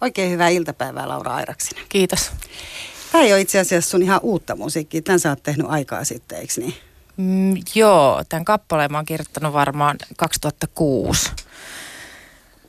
Oikein 0.00 0.32
hyvää 0.32 0.48
iltapäivää 0.48 1.08
Laura 1.08 1.34
Airaksinen. 1.34 1.84
Kiitos. 1.88 2.30
Tämä 3.12 3.24
ei 3.24 3.32
ole 3.32 3.40
itse 3.40 3.58
asiassa 3.58 3.90
sun 3.90 4.02
ihan 4.02 4.20
uutta 4.22 4.56
musiikkia. 4.56 5.02
Tämän 5.02 5.20
sä 5.20 5.28
oot 5.28 5.42
tehnyt 5.42 5.66
aikaa 5.70 6.04
sitten, 6.04 6.38
eikö 6.38 6.52
niin? 6.56 6.74
Mm, 7.16 7.54
joo, 7.74 8.24
tämän 8.28 8.44
kappaleen 8.44 8.92
mä 8.92 8.98
oon 8.98 9.04
kirjoittanut 9.04 9.52
varmaan 9.52 9.96
2006. 10.16 11.30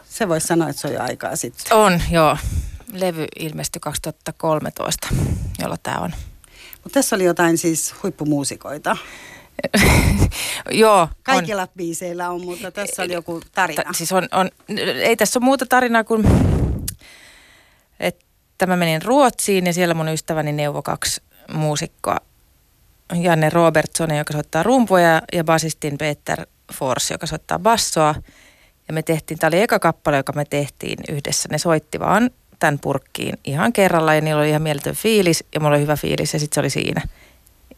Se 0.09 0.27
voisi 0.27 0.47
sanoa, 0.47 0.69
että 0.69 0.81
se 0.81 0.87
on 0.87 0.93
jo 0.93 1.01
aikaa 1.03 1.35
sitten. 1.35 1.77
On, 1.77 2.01
joo. 2.11 2.37
Levy 2.93 3.25
ilmestyi 3.39 3.79
2013, 3.79 5.07
jolla 5.59 5.77
tämä 5.83 5.97
on. 5.97 6.13
Mutta 6.83 6.99
tässä 6.99 7.15
oli 7.15 7.23
jotain 7.23 7.57
siis 7.57 7.95
huippumuusikoita. 8.03 8.97
joo. 10.71 11.07
Kaikilla 11.23 11.61
on. 11.61 11.67
biiseillä 11.77 12.29
on, 12.29 12.45
mutta 12.45 12.71
tässä 12.71 13.03
oli 13.03 13.13
joku 13.13 13.41
tarina. 13.55 13.83
Ta- 13.83 13.93
siis 13.93 14.11
on, 14.11 14.27
on, 14.31 14.49
ei 15.03 15.15
tässä 15.15 15.39
ole 15.39 15.45
muuta 15.45 15.65
tarinaa 15.65 16.03
kuin 16.03 16.23
että 18.57 18.67
mä 18.67 18.75
menin 18.75 19.01
Ruotsiin 19.01 19.65
ja 19.65 19.73
siellä 19.73 19.93
mun 19.93 20.07
ystäväni 20.07 20.51
neuvo 20.51 20.81
kaksi 20.81 21.21
muusikkoa. 21.53 22.17
Janne 23.15 23.49
Robertson, 23.49 24.15
joka 24.15 24.33
soittaa 24.33 24.63
rumpuja 24.63 25.21
ja 25.33 25.43
basistin 25.43 25.97
Peter 25.97 26.45
Force, 26.73 27.13
joka 27.13 27.25
soittaa 27.25 27.59
bassoa. 27.59 28.15
Ja 28.87 28.93
me 28.93 29.01
tehtiin, 29.01 29.39
tämä 29.39 29.47
oli 29.47 29.61
eka 29.61 29.79
kappale, 29.79 30.17
joka 30.17 30.33
me 30.33 30.45
tehtiin 30.45 30.99
yhdessä. 31.09 31.49
Ne 31.51 31.57
soitti 31.57 31.99
vaan 31.99 32.29
tämän 32.59 32.79
purkkiin 32.79 33.39
ihan 33.43 33.73
kerralla 33.73 34.13
ja 34.13 34.21
niillä 34.21 34.41
oli 34.41 34.49
ihan 34.49 34.61
mieletön 34.61 34.95
fiilis 34.95 35.43
ja 35.53 35.59
mulla 35.59 35.75
oli 35.75 35.81
hyvä 35.81 35.95
fiilis 35.95 36.33
ja 36.33 36.39
sitten 36.39 36.55
se 36.55 36.59
oli 36.59 36.69
siinä. 36.69 37.01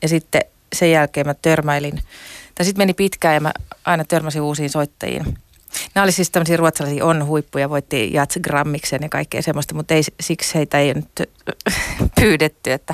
Ja 0.02 0.08
sitten 0.08 0.42
sen 0.74 0.92
jälkeen 0.92 1.28
mä 1.28 1.34
törmäilin, 1.34 2.00
tai 2.56 2.66
sitten 2.66 2.82
meni 2.82 2.94
pitkään 2.94 3.36
ja 3.36 3.42
mä 3.42 3.52
aina 3.86 4.04
törmäsin 4.04 4.42
uusiin 4.42 4.70
soittajiin. 4.70 5.38
Nämä 5.96 6.04
oli 6.04 6.12
siis 6.12 6.30
tämmöisiä 6.30 6.58
ruotsalaisia 6.58 7.06
on-huippuja, 7.06 7.70
voitti 7.70 8.14
Jats 8.14 8.38
Grammiksen 8.44 9.02
ja 9.02 9.10
kaikkea 9.10 9.42
semmoista, 9.42 9.76
mutta 9.76 9.94
ei, 9.94 10.02
siksi 10.20 10.56
heitä 10.56 10.80
ei 10.80 10.94
nyt 10.94 11.30
pyydetty, 12.20 12.72
että 12.72 12.94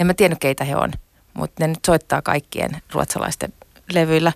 en 0.00 0.06
mä 0.06 0.14
tiennyt 0.14 0.38
keitä 0.38 0.64
he 0.64 0.76
on. 0.76 0.92
Mutta 1.34 1.54
ne 1.60 1.68
nyt 1.68 1.84
soittaa 1.86 2.22
kaikkien 2.22 2.82
ruotsalaisten 2.92 3.52
levyillä. 3.92 4.32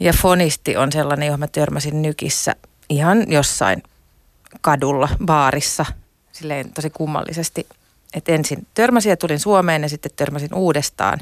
Ja 0.00 0.12
fonisti 0.12 0.76
on 0.76 0.92
sellainen, 0.92 1.26
johon 1.26 1.40
mä 1.40 1.48
törmäsin 1.48 2.02
nykissä 2.02 2.56
ihan 2.88 3.32
jossain 3.32 3.82
kadulla, 4.60 5.08
baarissa, 5.24 5.86
silleen 6.32 6.72
tosi 6.72 6.90
kummallisesti. 6.90 7.66
Että 8.14 8.32
ensin 8.32 8.66
törmäsin 8.74 9.10
ja 9.10 9.16
tulin 9.16 9.38
Suomeen 9.38 9.82
ja 9.82 9.88
sitten 9.88 10.12
törmäsin 10.16 10.54
uudestaan. 10.54 11.20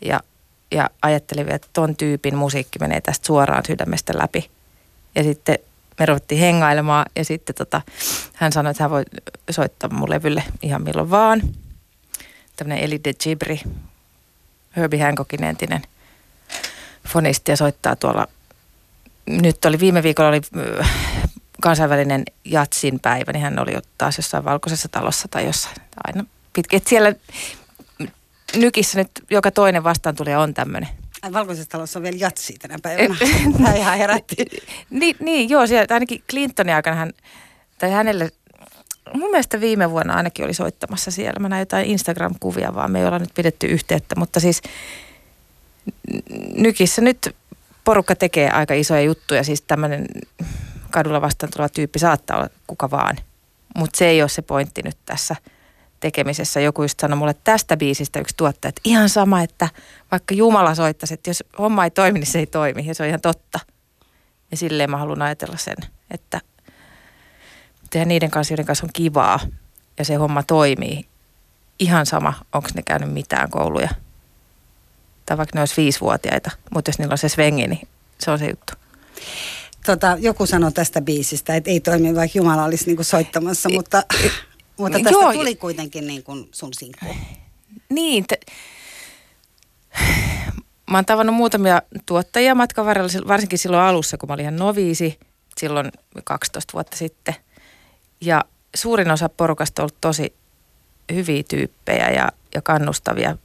Ja 0.00 0.20
ja 0.70 0.90
ajattelin, 1.02 1.52
että 1.52 1.68
ton 1.72 1.96
tyypin 1.96 2.36
musiikki 2.36 2.78
menee 2.78 3.00
tästä 3.00 3.26
suoraan 3.26 3.64
sydämestä 3.66 4.12
läpi. 4.16 4.50
Ja 5.14 5.22
sitten 5.22 5.58
me 5.98 6.06
ruvettiin 6.06 6.40
hengailemaan 6.40 7.06
ja 7.16 7.24
sitten 7.24 7.54
tota, 7.54 7.82
hän 8.34 8.52
sanoi, 8.52 8.70
että 8.70 8.84
hän 8.84 8.90
voi 8.90 9.04
soittaa 9.50 9.90
mun 9.90 10.10
levylle 10.10 10.42
ihan 10.62 10.82
milloin 10.82 11.10
vaan. 11.10 11.42
Tämmöinen 12.56 12.84
Eli 12.84 13.00
de 13.04 13.14
Gibri, 13.14 13.60
Herbie 14.76 15.02
Hancockin 15.02 15.44
entinen 15.44 15.82
fonisti 17.08 17.52
ja 17.52 17.56
soittaa 17.56 17.96
tuolla. 17.96 18.26
Nyt 19.26 19.64
oli 19.64 19.80
viime 19.80 20.02
viikolla 20.02 20.28
oli 20.28 20.40
kansainvälinen 21.62 22.24
Jatsin 22.44 23.00
päivä, 23.00 23.32
niin 23.32 23.42
hän 23.42 23.58
oli 23.58 23.72
taas 23.98 24.16
jossain 24.16 24.44
valkoisessa 24.44 24.88
talossa 24.88 25.28
tai 25.28 25.46
jossain 25.46 25.76
aina 26.06 26.24
pitkin. 26.52 26.82
Siellä 26.86 27.14
nykissä 28.56 28.98
nyt 28.98 29.10
joka 29.30 29.50
toinen 29.50 29.84
vastaan 29.84 30.16
tulee 30.16 30.36
on 30.36 30.54
tämmöinen. 30.54 30.88
Valkoisessa 31.32 31.70
talossa 31.70 31.98
on 31.98 32.02
vielä 32.02 32.16
jatsi 32.20 32.54
tänä 32.58 32.76
päivänä. 32.82 33.16
Tämä 33.56 33.74
ihan 33.74 33.98
herätti. 33.98 34.36
niin, 34.90 35.16
niin, 35.20 35.50
joo, 35.50 35.66
siellä, 35.66 35.94
ainakin 35.94 36.22
Clintonin 36.30 36.74
aikana 36.74 36.96
hän, 36.96 37.12
tai 37.78 37.90
hänelle, 37.90 38.30
mun 39.14 39.30
mielestä 39.30 39.60
viime 39.60 39.90
vuonna 39.90 40.14
ainakin 40.14 40.44
oli 40.44 40.54
soittamassa 40.54 41.10
siellä. 41.10 41.40
Mä 41.40 41.48
näin 41.48 41.60
jotain 41.60 41.86
Instagram-kuvia, 41.86 42.74
vaan 42.74 42.90
me 42.90 43.00
ei 43.00 43.06
olla 43.06 43.18
nyt 43.18 43.34
pidetty 43.34 43.66
yhteyttä, 43.66 44.14
mutta 44.18 44.40
siis 44.40 44.62
nykissä 46.54 47.02
nyt 47.02 47.36
porukka 47.84 48.14
tekee 48.14 48.50
aika 48.50 48.74
isoja 48.74 49.00
juttuja, 49.00 49.44
siis 49.44 49.62
tämmöinen 49.62 50.06
kadulla 50.90 51.20
vastaan 51.20 51.52
tuleva 51.52 51.68
tyyppi 51.68 51.98
saattaa 51.98 52.36
olla 52.36 52.48
kuka 52.66 52.90
vaan, 52.90 53.16
mutta 53.76 53.98
se 53.98 54.06
ei 54.06 54.22
ole 54.22 54.28
se 54.28 54.42
pointti 54.42 54.82
nyt 54.82 54.96
tässä– 55.06 55.36
tekemisessä 56.00 56.60
joku 56.60 56.82
just 56.82 57.00
sanoi 57.00 57.16
mulle 57.16 57.34
tästä 57.44 57.76
biisistä 57.76 58.20
yksi 58.20 58.36
tuottaja, 58.36 58.68
että 58.68 58.80
ihan 58.84 59.08
sama, 59.08 59.42
että 59.42 59.68
vaikka 60.10 60.34
Jumala 60.34 60.74
soittaisi, 60.74 61.14
että 61.14 61.30
jos 61.30 61.44
homma 61.58 61.84
ei 61.84 61.90
toimi, 61.90 62.18
niin 62.18 62.26
se 62.26 62.38
ei 62.38 62.46
toimi 62.46 62.86
ja 62.86 62.94
se 62.94 63.02
on 63.02 63.08
ihan 63.08 63.20
totta. 63.20 63.60
Ja 64.50 64.56
silleen 64.56 64.90
mä 64.90 64.96
haluan 64.96 65.22
ajatella 65.22 65.56
sen, 65.56 65.76
että 66.10 66.40
tehdä 67.90 68.04
niiden 68.04 68.30
kanssa, 68.30 68.52
joiden 68.52 68.66
kanssa 68.66 68.86
on 68.86 68.90
kivaa 68.92 69.40
ja 69.98 70.04
se 70.04 70.14
homma 70.14 70.42
toimii. 70.42 71.04
Ihan 71.78 72.06
sama, 72.06 72.34
onko 72.52 72.68
ne 72.74 72.82
käynyt 72.82 73.12
mitään 73.12 73.50
kouluja. 73.50 73.88
Tai 75.26 75.36
vaikka 75.36 75.56
ne 75.56 75.60
olisi 75.60 75.76
viisivuotiaita, 75.76 76.50
mutta 76.74 76.88
jos 76.88 76.98
niillä 76.98 77.12
on 77.12 77.18
se 77.18 77.28
svengi, 77.28 77.66
niin 77.66 77.88
se 78.20 78.30
on 78.30 78.38
se 78.38 78.48
juttu. 78.48 78.72
Tota, 79.86 80.16
joku 80.20 80.46
sanoi 80.46 80.72
tästä 80.72 81.00
biisistä, 81.00 81.56
että 81.56 81.70
ei 81.70 81.80
toimi, 81.80 82.14
vaikka 82.14 82.38
Jumala 82.38 82.64
olisi 82.64 82.86
niinku 82.86 83.04
soittamassa, 83.04 83.68
mutta 83.68 84.02
mutta 84.78 84.98
tästä 84.98 85.10
Joo. 85.10 85.32
tuli 85.32 85.56
kuitenkin 85.56 86.06
niin 86.06 86.22
kuin 86.22 86.48
sun 86.52 86.74
sinkku. 86.74 87.06
Niin. 87.88 88.24
Te... 88.28 88.40
Mä 90.90 90.98
oon 90.98 91.04
tavannut 91.04 91.36
muutamia 91.36 91.82
tuottajia 92.06 92.54
matkan 92.54 92.86
varrella, 92.86 93.28
varsinkin 93.28 93.58
silloin 93.58 93.82
alussa, 93.82 94.16
kun 94.18 94.28
mä 94.28 94.34
olin 94.34 94.42
ihan 94.42 94.56
noviisi, 94.56 95.18
silloin 95.58 95.92
12 96.24 96.72
vuotta 96.72 96.96
sitten. 96.96 97.34
Ja 98.20 98.44
suurin 98.76 99.10
osa 99.10 99.28
porukasta 99.28 99.82
on 99.82 99.84
ollut 99.84 100.00
tosi 100.00 100.34
hyviä 101.12 101.42
tyyppejä 101.48 102.10
ja, 102.10 102.28
ja 102.54 102.62
kannustavia 102.62 103.36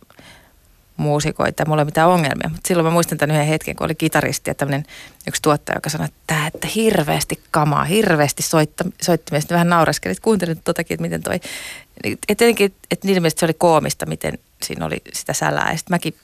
muusikoita, 0.98 1.66
mulla 1.66 1.82
ei 1.82 1.84
ole 1.84 1.86
mitään 1.86 2.10
ongelmia. 2.10 2.50
Mutta 2.50 2.68
silloin 2.68 2.86
mä 2.86 2.92
muistan 2.92 3.18
tämän 3.18 3.36
yhden 3.36 3.48
hetken, 3.48 3.76
kun 3.76 3.86
oli 3.86 3.96
kitaristi 3.96 4.50
ja 4.50 4.56
tämmöinen 4.56 4.84
yksi 5.28 5.42
tuottaja, 5.42 5.78
joka 5.78 5.90
sanoi, 5.90 6.08
että, 6.08 6.48
että 6.48 6.68
hirveästi 6.76 7.40
kamaa, 7.52 7.84
hirveästi 7.84 8.44
soitta, 8.44 8.84
soittimia. 9.02 9.42
Sitten 9.42 9.56
vähän 9.56 9.70
naureskeli, 9.70 10.12
että 10.12 10.24
kuuntelin 10.24 10.62
totakin, 10.64 10.96
että 10.96 11.02
miten 11.02 11.24
toi, 11.24 11.36
että 12.04 12.26
jotenkin, 12.30 12.74
että 12.92 13.08
niiden 13.08 13.24
mielestä 13.24 13.40
se 13.40 13.46
oli 13.46 13.54
koomista, 13.54 14.06
miten 14.06 14.38
siinä 14.64 14.86
oli 14.86 14.98
sitä 15.14 15.34
sälää. 15.34 15.72
Ja 15.72 15.78
sitten 15.78 15.94
mäkin 15.94 16.16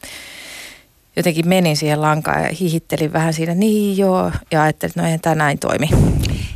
jotenkin 1.16 1.48
menin 1.48 1.78
siihen 1.78 2.02
lankaan 2.02 2.44
ja 2.44 2.50
hihittelin 2.60 3.14
vähän 3.14 3.34
siinä, 3.34 3.56
niin 3.56 3.98
joo, 3.98 4.32
ja 4.52 4.64
ajattelin, 4.64 4.92
että 4.92 5.02
no 5.02 5.06
eihän 5.06 5.20
tämä 5.20 5.36
näin 5.36 5.60
toimi. 5.60 5.90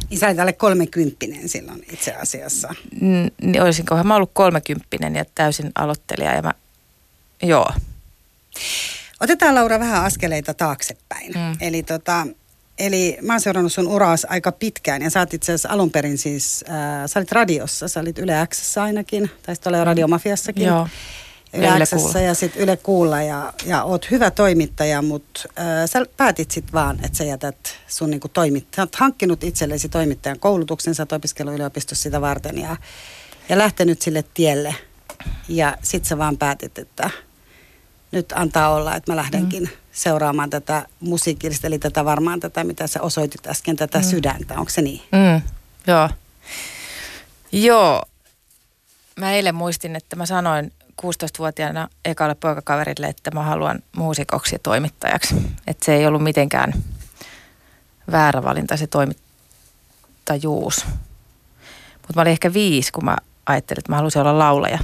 Niin 0.09 0.19
sä 0.19 0.28
olit 0.28 0.40
alle 0.40 0.53
kolmekymppinen 0.53 1.50
silloin 1.50 1.84
itse 1.91 2.13
asiassa. 2.13 2.75
N- 3.01 3.31
niin 3.41 3.62
olisinkohan 3.62 4.07
mä 4.07 4.16
ollut 4.16 4.31
kolmekymppinen 4.34 5.16
ja 5.16 5.25
täysin 5.35 5.72
aloittelija 5.75 6.35
ja 6.35 6.41
mä, 6.41 6.53
joo, 7.44 7.69
Otetaan 9.19 9.56
Laura 9.56 9.80
vähän 9.80 10.03
askeleita 10.03 10.53
taaksepäin. 10.53 11.31
Mm. 11.31 11.58
Eli 11.59 11.84
tota, 11.84 12.28
Eli 12.80 13.18
mä 13.22 13.34
oon 13.34 13.41
seurannut 13.41 13.74
sun 13.74 13.88
uraas 13.88 14.28
aika 14.30 14.52
pitkään 14.52 15.02
ja 15.02 15.09
sä 15.09 15.19
oot 15.19 15.34
itse 15.34 15.52
asiassa 15.52 15.69
alun 15.69 15.91
perin 15.91 16.18
siis, 16.18 16.66
äh, 16.69 16.75
sä 17.06 17.19
olit 17.19 17.31
radiossa, 17.31 17.88
sä 17.88 18.00
olit 18.00 18.19
Yle 18.19 18.47
X 18.50 18.78
ainakin, 18.78 19.31
tai 19.44 19.56
sitten 19.56 19.75
ole 19.75 19.84
Radiomafiassakin. 19.84 20.68
Joo. 20.68 20.88
Yle, 21.53 21.68
Yle 21.68 22.22
ja 22.22 22.34
sitten 22.34 22.62
Yle 22.62 22.78
Kuulla 22.78 23.22
ja, 23.22 23.53
ja 23.66 23.84
oot 23.84 24.12
hyvä 24.12 24.31
toimittaja, 24.31 25.02
mutta 25.02 25.42
äh, 25.59 25.66
sä 25.90 26.06
päätit 26.18 26.52
sitten 26.52 26.74
vaan, 26.74 27.00
että 27.06 27.18
sä 27.18 27.24
jätät 27.24 27.78
sun 27.88 28.09
niinku 28.09 28.28
toimittajan. 28.28 28.75
Sä 28.75 28.81
oot 28.81 28.96
hankkinut 28.96 29.44
itsellesi 29.44 29.90
toimittajan 29.90 30.40
koulutuksen, 30.40 30.96
sä 30.96 31.03
oot 31.03 31.12
opiskellut 31.12 31.56
yliopistossa 31.56 32.03
sitä 32.03 32.22
varten 32.22 32.58
ja, 32.58 32.78
ja 33.50 33.58
lähtenyt 33.58 34.02
sille 34.02 34.24
tielle. 34.34 34.75
Ja 35.50 35.78
sitten 35.81 36.09
sä 36.09 36.18
vaan 36.18 36.38
päätit, 36.38 36.78
että 36.78 37.09
nyt 38.13 38.34
antaa 38.35 38.69
olla, 38.69 38.96
että 38.96 39.12
mä 39.12 39.16
lähdenkin 39.16 39.63
mm. 39.63 39.69
seuraamaan 39.91 40.50
tätä 40.50 40.85
musiikillista, 41.00 41.68
eli 41.68 41.79
tätä 41.79 42.06
varmaan 42.06 42.40
tätä, 42.40 42.63
mitä 42.63 42.88
sä 42.88 43.01
osoitit 43.01 43.47
äsken, 43.47 43.75
tätä 43.75 43.97
mm. 44.00 44.03
sydäntä. 44.03 44.53
Onko 44.53 44.69
se 44.69 44.81
niin? 44.81 45.01
Mm. 45.12 45.41
Joo. 45.88 46.09
Joo. 47.51 48.04
Mä 49.19 49.33
eilen 49.33 49.56
muistin, 49.56 49.95
että 49.95 50.15
mä 50.15 50.25
sanoin 50.25 50.71
16-vuotiaana 51.01 51.89
ekalle 52.06 52.36
poikakaverille, 52.36 53.07
että 53.07 53.31
mä 53.31 53.44
haluan 53.44 53.80
muusikoksi 53.95 54.56
ja 54.56 54.60
toimittajaksi. 54.60 55.36
Että 55.68 55.86
se 55.86 55.95
ei 55.95 56.06
ollut 56.06 56.24
mitenkään 56.24 56.74
väärä 58.12 58.44
valinta 58.44 58.77
se 58.77 58.88
toimittajuus. 58.88 60.86
Mutta 61.94 62.13
mä 62.15 62.21
olin 62.21 62.31
ehkä 62.31 62.54
viisi, 62.54 62.92
kun 62.92 63.06
mä 63.06 63.18
ajattelin, 63.45 63.80
että 63.80 63.92
mä 63.92 63.95
halusin 63.95 64.21
olla 64.21 64.39
laulaja. 64.39 64.80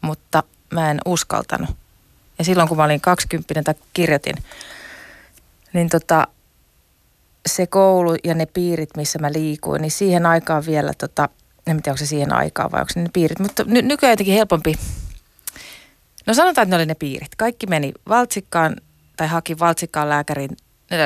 Mutta 0.00 0.42
mä 0.70 0.90
en 0.90 1.00
uskaltanut 1.04 1.70
ja 2.42 2.46
silloin 2.46 2.68
kun 2.68 2.76
mä 2.76 2.84
olin 2.84 3.00
20 3.00 3.62
tai 3.62 3.74
kirjoitin, 3.92 4.36
niin 5.72 5.88
tota, 5.88 6.26
se 7.46 7.66
koulu 7.66 8.16
ja 8.24 8.34
ne 8.34 8.46
piirit, 8.46 8.96
missä 8.96 9.18
mä 9.18 9.32
liikuin, 9.32 9.82
niin 9.82 9.90
siihen 9.90 10.26
aikaan 10.26 10.66
vielä, 10.66 10.92
tota, 10.98 11.28
en 11.66 11.82
tiedä 11.82 11.92
onko 11.92 11.98
se 11.98 12.06
siihen 12.06 12.32
aikaan 12.32 12.72
vai 12.72 12.80
onko 12.80 12.92
se 12.92 13.00
ne 13.00 13.10
piirit, 13.12 13.38
mutta 13.38 13.64
ny- 13.64 13.82
nykyään 13.82 14.12
jotenkin 14.12 14.34
helpompi. 14.34 14.74
No 16.26 16.34
sanotaan, 16.34 16.62
että 16.62 16.76
ne 16.76 16.76
oli 16.76 16.86
ne 16.86 16.94
piirit. 16.94 17.34
Kaikki 17.34 17.66
meni 17.66 17.92
valtsikkaan 18.08 18.76
tai 19.16 19.28
haki 19.28 19.58
valtsikkaan 19.58 20.08
lääkärin, 20.08 20.56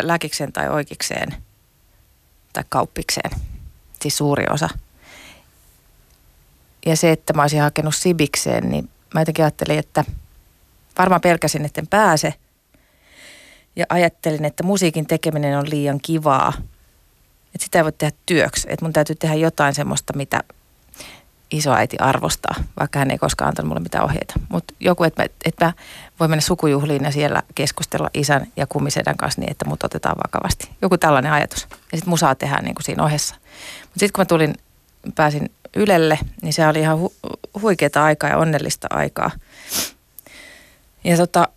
lääkikseen 0.02 0.52
tai 0.52 0.68
oikeikseen 0.68 1.34
tai 2.52 2.64
kauppikseen. 2.68 3.30
oikeasti 4.06 4.10
suuri 4.10 4.44
osa. 4.50 4.68
Ja 6.86 6.96
se, 6.96 7.12
että 7.12 7.32
mä 7.32 7.42
olisin 7.42 7.60
hakenut 7.60 7.94
Sibikseen, 7.94 8.70
niin 8.70 8.88
mä 9.14 9.20
jotenkin 9.20 9.44
ajattelin, 9.44 9.78
että 9.78 10.04
varmaan 10.98 11.20
pelkäsin, 11.20 11.64
että 11.64 11.80
en 11.80 11.86
pääse. 11.86 12.34
Ja 13.76 13.86
ajattelin, 13.88 14.44
että 14.44 14.62
musiikin 14.62 15.06
tekeminen 15.06 15.58
on 15.58 15.70
liian 15.70 15.98
kivaa. 16.02 16.52
Että 17.54 17.64
sitä 17.64 17.78
ei 17.78 17.84
voi 17.84 17.92
tehdä 17.92 18.16
työksi. 18.26 18.66
Että 18.70 18.84
mun 18.84 18.92
täytyy 18.92 19.16
tehdä 19.16 19.34
jotain 19.34 19.74
semmoista, 19.74 20.12
mitä 20.16 20.42
isoäiti 21.50 21.96
arvostaa, 21.98 22.54
vaikka 22.80 22.98
hän 22.98 23.10
ei 23.10 23.18
koskaan 23.18 23.48
antanut 23.48 23.68
mulle 23.68 23.80
mitään 23.80 24.04
ohjeita. 24.04 24.34
Mutta 24.48 24.74
joku, 24.80 25.04
että 25.04 25.22
mä, 25.22 25.28
että 25.44 25.64
mä 25.64 25.72
voin 26.20 26.30
mennä 26.30 26.40
sukujuhliin 26.40 27.04
ja 27.04 27.10
siellä 27.10 27.42
keskustella 27.54 28.10
isän 28.14 28.46
ja 28.56 28.66
kummisedän 28.66 29.16
kanssa 29.16 29.40
niin, 29.40 29.50
että 29.50 29.68
mut 29.68 29.84
otetaan 29.84 30.16
vakavasti. 30.24 30.70
Joku 30.82 30.98
tällainen 30.98 31.32
ajatus. 31.32 31.66
Ja 31.70 31.98
sitten 31.98 32.10
musaa 32.10 32.34
tehdään 32.34 32.64
niin 32.64 32.74
kuin 32.74 32.84
siinä 32.84 33.04
ohessa. 33.04 33.34
Mutta 33.80 33.98
sitten 33.98 34.12
kun 34.12 34.20
mä 34.20 34.24
tulin, 34.24 34.54
pääsin 35.14 35.50
Ylelle, 35.76 36.18
niin 36.42 36.52
se 36.52 36.66
oli 36.66 36.80
ihan 36.80 36.98
hu- 36.98 37.60
huikeaa 37.60 38.04
aikaa 38.04 38.30
ja 38.30 38.38
onnellista 38.38 38.86
aikaa. 38.90 39.30
Ja 41.06 41.16
tota, 41.16 41.48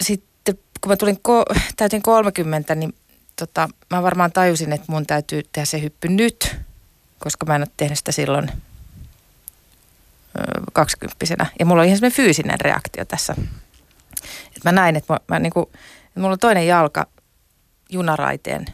sitten 0.00 0.58
kun 0.80 0.92
mä 0.92 0.96
tulin, 0.96 1.16
ko- 1.28 1.60
täytin 1.76 2.02
30, 2.02 2.74
niin 2.74 2.94
tota, 3.36 3.68
mä 3.90 4.02
varmaan 4.02 4.32
tajusin, 4.32 4.72
että 4.72 4.92
mun 4.92 5.06
täytyy 5.06 5.42
tehdä 5.52 5.66
se 5.66 5.82
hyppy 5.82 6.08
nyt, 6.08 6.56
koska 7.18 7.46
mä 7.46 7.54
en 7.54 7.62
ole 7.62 7.68
tehnyt 7.76 7.98
sitä 7.98 8.12
silloin 8.12 8.50
kaksikymppisenä. 10.72 11.46
Ja 11.58 11.66
mulla 11.66 11.82
oli 11.82 11.88
ihan 11.88 11.98
semmoinen 11.98 12.16
fyysinen 12.16 12.60
reaktio 12.60 13.04
tässä. 13.04 13.34
Et 14.56 14.64
mä 14.64 14.72
näin, 14.72 14.96
että, 14.96 15.12
mä, 15.12 15.20
mä 15.28 15.38
niinku, 15.38 15.70
että 16.06 16.20
mulla 16.20 16.32
on 16.32 16.38
toinen 16.38 16.66
jalka 16.66 17.06
junaraiteen 17.90 18.66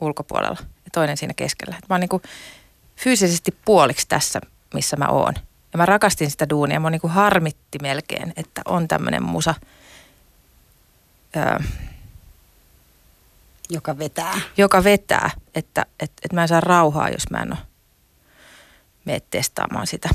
ulkopuolella 0.00 0.58
ja 0.60 0.90
toinen 0.92 1.16
siinä 1.16 1.34
keskellä. 1.36 1.76
Et 1.78 1.88
mä 1.88 1.94
oon 1.94 2.00
niinku 2.00 2.22
fyysisesti 2.96 3.56
puoliksi 3.64 4.08
tässä, 4.08 4.40
missä 4.74 4.96
mä 4.96 5.08
oon. 5.08 5.34
Ja 5.72 5.76
mä 5.76 5.86
rakastin 5.86 6.30
sitä 6.30 6.48
duunia. 6.48 6.80
Mä 6.80 6.90
niinku 6.90 7.08
harmitti 7.08 7.78
melkein, 7.82 8.32
että 8.36 8.62
on 8.64 8.88
tämmöinen 8.88 9.22
musa. 9.22 9.54
Öö, 11.36 11.58
joka 13.70 13.98
vetää. 13.98 14.40
Joka 14.56 14.84
vetää, 14.84 15.30
että 15.54 15.86
et, 16.00 16.12
et 16.24 16.32
mä 16.32 16.42
en 16.42 16.48
saa 16.48 16.60
rauhaa, 16.60 17.08
jos 17.08 17.30
mä 17.30 17.42
en 17.42 17.52
ole 17.52 17.58
mene 19.04 19.20
testaamaan 19.30 19.86
sitä 19.86 20.08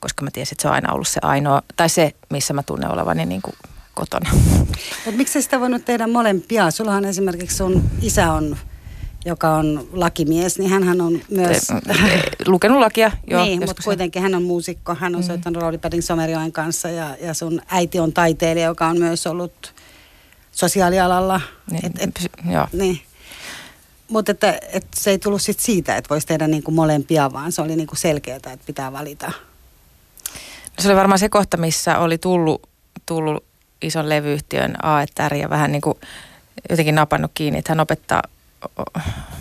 koska 0.00 0.24
mä 0.24 0.30
tiesin, 0.30 0.54
että 0.54 0.62
se 0.62 0.68
on 0.68 0.74
aina 0.74 0.92
ollut 0.92 1.08
se 1.08 1.20
ainoa, 1.22 1.62
tai 1.76 1.88
se, 1.88 2.12
missä 2.30 2.54
mä 2.54 2.62
tunnen 2.62 2.90
olevani 2.90 3.26
niin 3.26 3.42
kuin 3.42 3.56
kotona. 3.94 4.30
Mutta 5.04 5.16
miksi 5.16 5.42
sitä 5.42 5.60
voinut 5.60 5.84
tehdä 5.84 6.06
molempia? 6.06 6.70
Sullahan 6.70 7.04
esimerkiksi 7.04 7.56
sun 7.56 7.90
isä 8.02 8.32
on 8.32 8.56
joka 9.24 9.50
on 9.50 9.88
lakimies, 9.92 10.58
niin 10.58 10.70
hän 10.70 11.00
on 11.00 11.20
myös... 11.30 11.68
Lukenut 12.46 12.78
lakia, 12.78 13.10
joo. 13.30 13.44
Niin, 13.44 13.64
mutta 13.66 13.82
kuitenkin 13.84 14.22
hän 14.22 14.34
on 14.34 14.42
muusikko. 14.42 14.94
Hän 14.94 15.14
on 15.14 15.20
mm. 15.20 15.26
soittanut 15.26 15.62
roolipädin 15.62 16.02
Somerjoen 16.02 16.52
kanssa 16.52 16.88
ja, 16.88 17.16
ja 17.20 17.34
sun 17.34 17.60
äiti 17.68 18.00
on 18.00 18.12
taiteilija, 18.12 18.66
joka 18.66 18.86
on 18.86 18.98
myös 18.98 19.26
ollut 19.26 19.74
sosiaalialalla. 20.52 21.40
Niin, 21.70 21.86
et, 21.86 21.92
et, 22.00 22.30
joo. 22.50 22.66
Niin. 22.72 23.00
Mutta 24.08 24.32
että, 24.32 24.60
että 24.72 24.96
se 24.96 25.10
ei 25.10 25.18
tullut 25.18 25.42
sit 25.42 25.60
siitä, 25.60 25.96
että 25.96 26.08
voisi 26.08 26.26
tehdä 26.26 26.48
niinku 26.48 26.70
molempia, 26.70 27.32
vaan 27.32 27.52
se 27.52 27.62
oli 27.62 27.76
niinku 27.76 27.96
selkeää, 27.96 28.36
että 28.36 28.58
pitää 28.66 28.92
valita 28.92 29.32
se 30.78 30.88
oli 30.88 30.96
varmaan 30.96 31.18
se 31.18 31.28
kohta, 31.28 31.56
missä 31.56 31.98
oli 31.98 32.18
tullut, 32.18 32.68
tullut 33.06 33.44
ison 33.82 34.08
levyyhtiön 34.08 34.74
A&R 34.82 35.34
ja 35.34 35.50
vähän 35.50 35.72
niin 35.72 35.82
kuin 35.82 35.98
jotenkin 36.70 36.94
napannut 36.94 37.30
kiinni, 37.34 37.58
että 37.58 37.70
hän 37.72 37.80
opettaa 37.80 38.22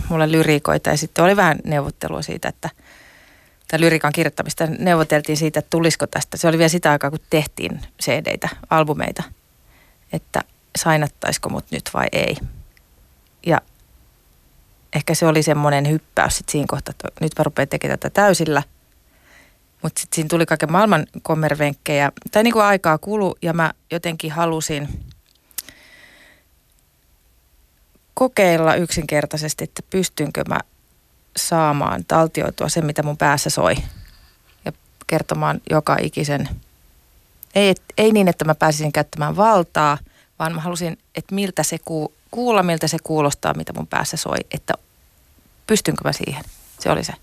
mulle 0.10 0.32
lyriikoita 0.32 0.90
ja 0.90 0.98
sitten 0.98 1.26
oli 1.26 1.36
vähän 1.36 1.60
neuvottelua 1.64 2.22
siitä, 2.22 2.50
että 2.50 2.70
tai 3.68 3.80
lyrikan 3.80 4.14
kirjoittamista 4.14 4.68
neuvoteltiin 4.80 5.38
siitä, 5.38 5.60
että 5.60 5.70
tulisiko 5.70 6.08
tästä. 6.08 6.38
Se 6.38 6.48
oli 6.48 6.58
vielä 6.58 6.70
sitä 6.70 6.92
aikaa, 6.92 7.10
kun 7.10 7.20
tehtiin 7.30 7.82
CD-tä, 8.04 8.50
albumeita, 8.70 9.24
että 10.14 10.42
sainattaisiko 10.78 11.50
mut 11.50 11.66
nyt 11.72 11.90
vai 11.94 12.08
ei. 12.12 12.38
Ja 13.46 13.62
ehkä 14.96 15.14
se 15.14 15.26
oli 15.26 15.44
semmoinen 15.44 15.90
hyppäys 15.90 16.38
sitten 16.38 16.52
siinä 16.52 16.66
kohtaa, 16.68 16.92
että 16.92 17.08
nyt 17.22 17.32
mä 17.38 17.44
rupean 17.44 17.68
tekemään 17.68 18.00
tätä 18.00 18.14
täysillä– 18.14 18.64
mutta 19.84 20.02
sitten 20.02 20.16
siinä 20.16 20.28
tuli 20.28 20.46
kaiken 20.46 20.72
maailman 20.72 21.08
kommervenkkejä. 21.22 22.12
Tai 22.32 22.44
niin 22.44 22.54
kuin 22.54 22.66
aikaa 22.66 22.98
kulu 22.98 23.36
ja 23.42 23.54
mä 23.54 23.74
jotenkin 23.92 24.32
halusin 24.32 24.90
kokeilla 28.18 28.76
yksinkertaisesti, 28.76 29.64
että 29.64 29.82
pystynkö 29.90 30.44
mä 30.50 30.60
saamaan 31.38 32.06
taltioitua 32.08 32.70
sen, 32.70 32.86
mitä 32.86 33.04
mun 33.04 33.18
päässä 33.18 33.50
soi. 33.50 33.76
Ja 34.66 34.72
kertomaan 35.08 35.62
joka 35.70 35.98
ikisen. 36.02 36.50
Ei, 37.56 37.70
et, 37.70 37.82
ei 37.98 38.12
niin, 38.12 38.28
että 38.28 38.46
mä 38.46 38.56
pääsisin 38.56 38.92
käyttämään 38.92 39.36
valtaa, 39.36 39.98
vaan 40.40 40.56
mä 40.56 40.62
halusin, 40.62 40.98
että 41.16 41.36
miltä 41.36 41.64
se 41.64 41.78
ku, 41.86 42.14
kuulla, 42.32 42.64
miltä 42.64 42.88
se 42.88 42.98
kuulostaa, 43.04 43.54
mitä 43.54 43.74
mun 43.74 43.88
päässä 43.88 44.18
soi. 44.18 44.38
Että 44.52 44.74
pystynkö 45.68 46.02
mä 46.04 46.12
siihen. 46.12 46.44
Se 46.80 46.92
oli 46.92 47.04
se. 47.04 47.14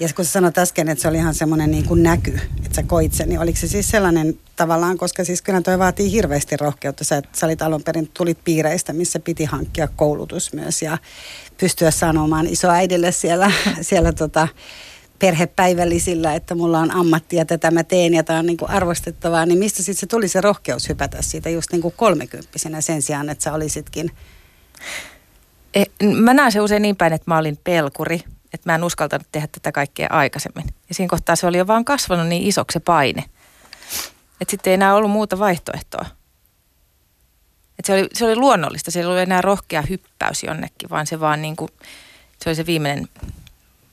Ja 0.00 0.08
kun 0.16 0.24
sä 0.24 0.30
sanoit 0.32 0.58
äsken, 0.58 0.88
että 0.88 1.02
se 1.02 1.08
oli 1.08 1.16
ihan 1.16 1.34
semmoinen 1.34 1.70
niin 1.70 1.84
kuin 1.84 2.02
näky, 2.02 2.40
että 2.64 2.74
sä 2.74 2.82
koit 2.82 3.12
sen, 3.12 3.28
niin 3.28 3.40
oliko 3.40 3.58
se 3.58 3.68
siis 3.68 3.88
sellainen 3.88 4.38
tavallaan, 4.56 4.98
koska 4.98 5.24
siis 5.24 5.42
kyllä 5.42 5.60
toi 5.60 5.78
vaatii 5.78 6.12
hirveästi 6.12 6.56
rohkeutta. 6.56 7.04
Sä, 7.04 7.22
sä 7.36 7.46
olit 7.46 7.62
alun 7.62 7.82
perin, 7.82 8.10
tulit 8.14 8.38
piireistä, 8.44 8.92
missä 8.92 9.18
piti 9.18 9.44
hankkia 9.44 9.88
koulutus 9.96 10.52
myös 10.52 10.82
ja 10.82 10.98
pystyä 11.60 11.90
sanomaan 11.90 12.46
isoäidille 12.46 13.12
siellä, 13.12 13.52
siellä 13.80 14.12
tota, 14.12 14.48
perhepäivällisillä, 15.18 16.34
että 16.34 16.54
mulla 16.54 16.78
on 16.78 16.90
ammatti 16.90 17.36
ja 17.36 17.44
tätä 17.44 17.70
mä 17.70 17.84
teen 17.84 18.14
ja 18.14 18.22
tämä 18.22 18.38
on 18.38 18.46
niin 18.46 18.56
kuin 18.56 18.70
arvostettavaa, 18.70 19.46
niin 19.46 19.58
mistä 19.58 19.82
sitten 19.82 20.00
se 20.00 20.06
tuli 20.06 20.28
se 20.28 20.40
rohkeus 20.40 20.88
hypätä 20.88 21.22
siitä 21.22 21.50
just 21.50 21.72
niin 21.72 21.82
kuin 21.82 21.94
kolmekymppisenä 21.96 22.80
sen 22.80 23.02
sijaan, 23.02 23.28
että 23.28 23.44
sä 23.44 23.52
olisitkin? 23.52 24.10
Eh, 25.74 25.86
mä 26.14 26.34
näen 26.34 26.52
se 26.52 26.60
usein 26.60 26.82
niin 26.82 26.96
päin, 26.96 27.12
että 27.12 27.30
mä 27.30 27.38
olin 27.38 27.58
pelkuri 27.64 28.20
että 28.54 28.70
mä 28.70 28.74
en 28.74 28.84
uskaltanut 28.84 29.26
tehdä 29.32 29.46
tätä 29.46 29.72
kaikkea 29.72 30.08
aikaisemmin. 30.10 30.64
Ja 30.88 30.94
siinä 30.94 31.10
kohtaa 31.10 31.36
se 31.36 31.46
oli 31.46 31.58
jo 31.58 31.66
vaan 31.66 31.84
kasvanut 31.84 32.26
niin 32.26 32.42
isoksi 32.42 32.72
se 32.72 32.80
paine, 32.80 33.24
että 34.40 34.50
sitten 34.50 34.70
ei 34.70 34.74
enää 34.74 34.94
ollut 34.94 35.10
muuta 35.10 35.38
vaihtoehtoa. 35.38 36.06
Et 37.78 37.84
se, 37.84 37.92
oli, 37.92 38.08
se 38.12 38.24
oli 38.24 38.36
luonnollista, 38.36 38.90
se 38.90 38.98
ei 38.98 39.04
ollut 39.04 39.18
enää 39.18 39.40
rohkea 39.40 39.82
hyppäys 39.82 40.42
jonnekin, 40.42 40.90
vaan 40.90 41.06
se 41.06 41.20
vaan 41.20 41.42
niin 41.42 41.56
kuin, 41.56 41.68
se 42.42 42.48
oli 42.48 42.54
se 42.54 42.66
viimeinen 42.66 43.08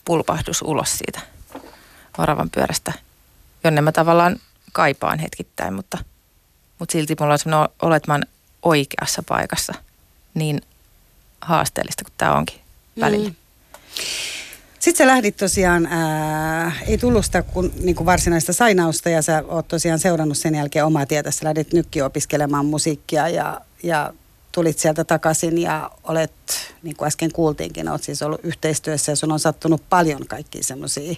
pulpahdus 0.06 0.62
ulos 0.62 0.98
siitä 0.98 1.20
varavan 2.18 2.50
pyörästä, 2.50 2.94
jonne 3.64 3.82
mä 3.82 3.92
tavallaan 3.92 4.40
kaipaan 4.72 5.20
hetkittäin, 5.20 5.74
mutta, 5.74 5.98
mutta 6.80 6.94
silti 6.94 7.16
mulla 7.20 7.34
on 7.34 7.40
sellainen 7.40 8.10
oon 8.10 8.24
oikeassa 8.64 9.24
paikassa 9.24 9.74
niin 10.34 10.62
haasteellista 11.42 12.04
kuin 12.04 12.14
tämä 12.18 12.34
onkin 12.34 12.62
välillä. 13.00 13.30
Mm. 13.30 13.36
Sitten 14.86 15.06
sä 15.06 15.12
lähdit 15.12 15.38
tosiaan, 15.38 15.86
ää, 15.86 16.72
ei 16.88 16.98
tullut 16.98 17.26
sitä 17.26 17.42
kun, 17.42 17.72
niin 17.80 17.96
kuin 17.96 18.06
varsinaista 18.06 18.54
sainausta 18.54 19.10
ja 19.10 19.22
sä 19.22 19.44
oot 19.48 19.68
tosiaan 19.68 20.00
seurannut 20.00 20.38
sen 20.38 20.56
jälkeen 20.56 20.86
omaa 20.86 21.06
tietä. 21.06 21.32
Sä 21.32 21.46
lähdit 21.46 21.74
nykki 21.74 22.02
opiskelemaan 22.02 22.66
musiikkia 22.66 23.30
ja, 23.30 23.62
ja 23.84 24.14
tulit 24.52 24.80
sieltä 24.80 25.04
takaisin 25.04 25.58
ja 25.58 25.92
olet, 26.04 26.32
niin 26.84 26.96
kuin 26.96 27.08
äsken 27.08 27.32
kuultiinkin, 27.32 27.90
olet 27.90 28.04
siis 28.04 28.22
ollut 28.22 28.40
yhteistyössä 28.44 29.12
ja 29.12 29.16
sun 29.16 29.32
on 29.32 29.40
sattunut 29.40 29.82
paljon 29.90 30.28
kaikkia 30.28 30.64
semmoisia 30.64 31.16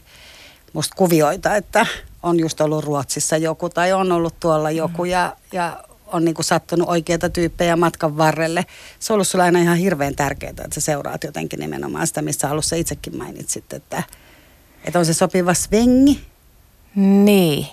musta 0.73 0.95
kuvioita, 0.95 1.55
että 1.55 1.85
on 2.23 2.39
just 2.39 2.61
ollut 2.61 2.83
Ruotsissa 2.83 3.37
joku 3.37 3.69
tai 3.69 3.93
on 3.93 4.11
ollut 4.11 4.39
tuolla 4.39 4.71
joku 4.71 5.03
mm. 5.03 5.09
ja, 5.09 5.35
ja 5.51 5.83
on 6.07 6.25
niin 6.25 6.35
kuin 6.35 6.45
sattunut 6.45 6.89
oikeita 6.89 7.29
tyyppejä 7.29 7.75
matkan 7.75 8.17
varrelle. 8.17 8.65
Se 8.99 9.13
on 9.13 9.15
ollut 9.15 9.27
sulla 9.27 9.43
aina 9.43 9.59
ihan 9.59 9.77
hirveän 9.77 10.15
tärkeää, 10.15 10.49
että 10.49 10.67
sä 10.73 10.81
seuraat 10.81 11.23
jotenkin 11.23 11.59
nimenomaan 11.59 12.07
sitä, 12.07 12.21
missä 12.21 12.49
alussa 12.49 12.75
itsekin 12.75 13.17
mainitsit, 13.17 13.73
että, 13.73 14.03
että 14.83 14.99
on 14.99 15.05
se 15.05 15.13
sopiva 15.13 15.53
svengi. 15.53 16.21
Niin. 16.95 17.67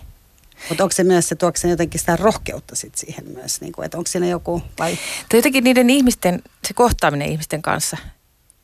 Mutta 0.69 0.85
onko 0.85 0.93
se 0.93 1.05
myös 1.05 1.29
se, 1.29 1.35
tuokse 1.35 1.69
jotenkin 1.69 2.00
sitä 2.00 2.17
rohkeutta 2.17 2.76
sit 2.76 2.95
siihen 2.95 3.25
myös, 3.29 3.61
niin 3.61 3.73
kuin, 3.73 3.85
että 3.85 3.99
onko 3.99 4.09
siinä 4.09 4.26
joku 4.26 4.62
vai? 4.79 4.99
Tai 5.29 5.38
jotenkin 5.38 5.64
niiden 5.64 5.91
ihmisten, 5.91 6.43
se 6.69 6.75
kohtaaminen 6.75 7.29
ihmisten 7.29 7.62
kanssa 7.62 7.97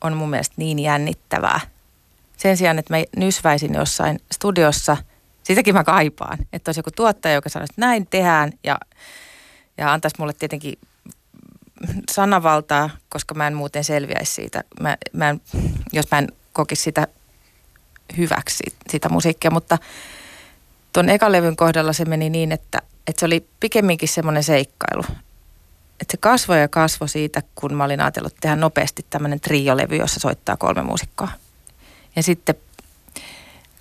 on 0.01 0.17
mun 0.17 0.29
mielestä 0.29 0.55
niin 0.57 0.79
jännittävää. 0.79 1.59
Sen 2.37 2.57
sijaan, 2.57 2.79
että 2.79 2.97
mä 2.97 3.03
nysväisin 3.17 3.73
jossain 3.73 4.19
studiossa, 4.31 4.97
sitäkin 5.43 5.73
mä 5.73 5.83
kaipaan, 5.83 6.37
että 6.53 6.69
olisi 6.69 6.79
joku 6.79 6.91
tuottaja, 6.95 7.35
joka 7.35 7.49
sanoo, 7.49 7.63
että 7.63 7.81
näin 7.81 8.07
tehdään 8.07 8.51
ja 8.63 8.79
ja 9.77 9.93
antaisi 9.93 10.15
mulle 10.19 10.33
tietenkin 10.33 10.77
sanavaltaa, 12.11 12.89
koska 13.09 13.33
mä 13.33 13.47
en 13.47 13.53
muuten 13.53 13.83
selviäisi 13.83 14.33
siitä. 14.33 14.63
Mä, 14.79 14.97
mä 15.13 15.29
en, 15.29 15.41
jos 15.93 16.11
mä 16.11 16.17
en 16.17 16.27
kokisi 16.53 16.81
sitä 16.81 17.07
hyväksi, 18.17 18.63
sitä 18.89 19.09
musiikkia, 19.09 19.51
mutta 19.51 19.77
tuon 20.93 21.09
ekalevyn 21.09 21.55
kohdalla 21.55 21.93
se 21.93 22.05
meni 22.05 22.29
niin, 22.29 22.51
että, 22.51 22.81
että 23.07 23.19
se 23.19 23.25
oli 23.25 23.47
pikemminkin 23.59 24.09
semmoinen 24.09 24.43
seikkailu. 24.43 25.03
Että 26.01 26.11
se 26.11 26.17
kasvoi 26.17 26.61
ja 26.61 26.67
kasvoi 26.67 27.09
siitä, 27.09 27.43
kun 27.55 27.73
mä 27.73 27.83
olin 27.83 28.01
ajatellut 28.01 28.35
tehdä 28.41 28.55
nopeasti 28.55 29.05
tämmöinen 29.09 29.39
triolevy, 29.39 29.95
jossa 29.95 30.19
soittaa 30.19 30.57
kolme 30.57 30.83
muusikkoa. 30.83 31.29
Ja 32.15 32.23
sitten 32.23 32.55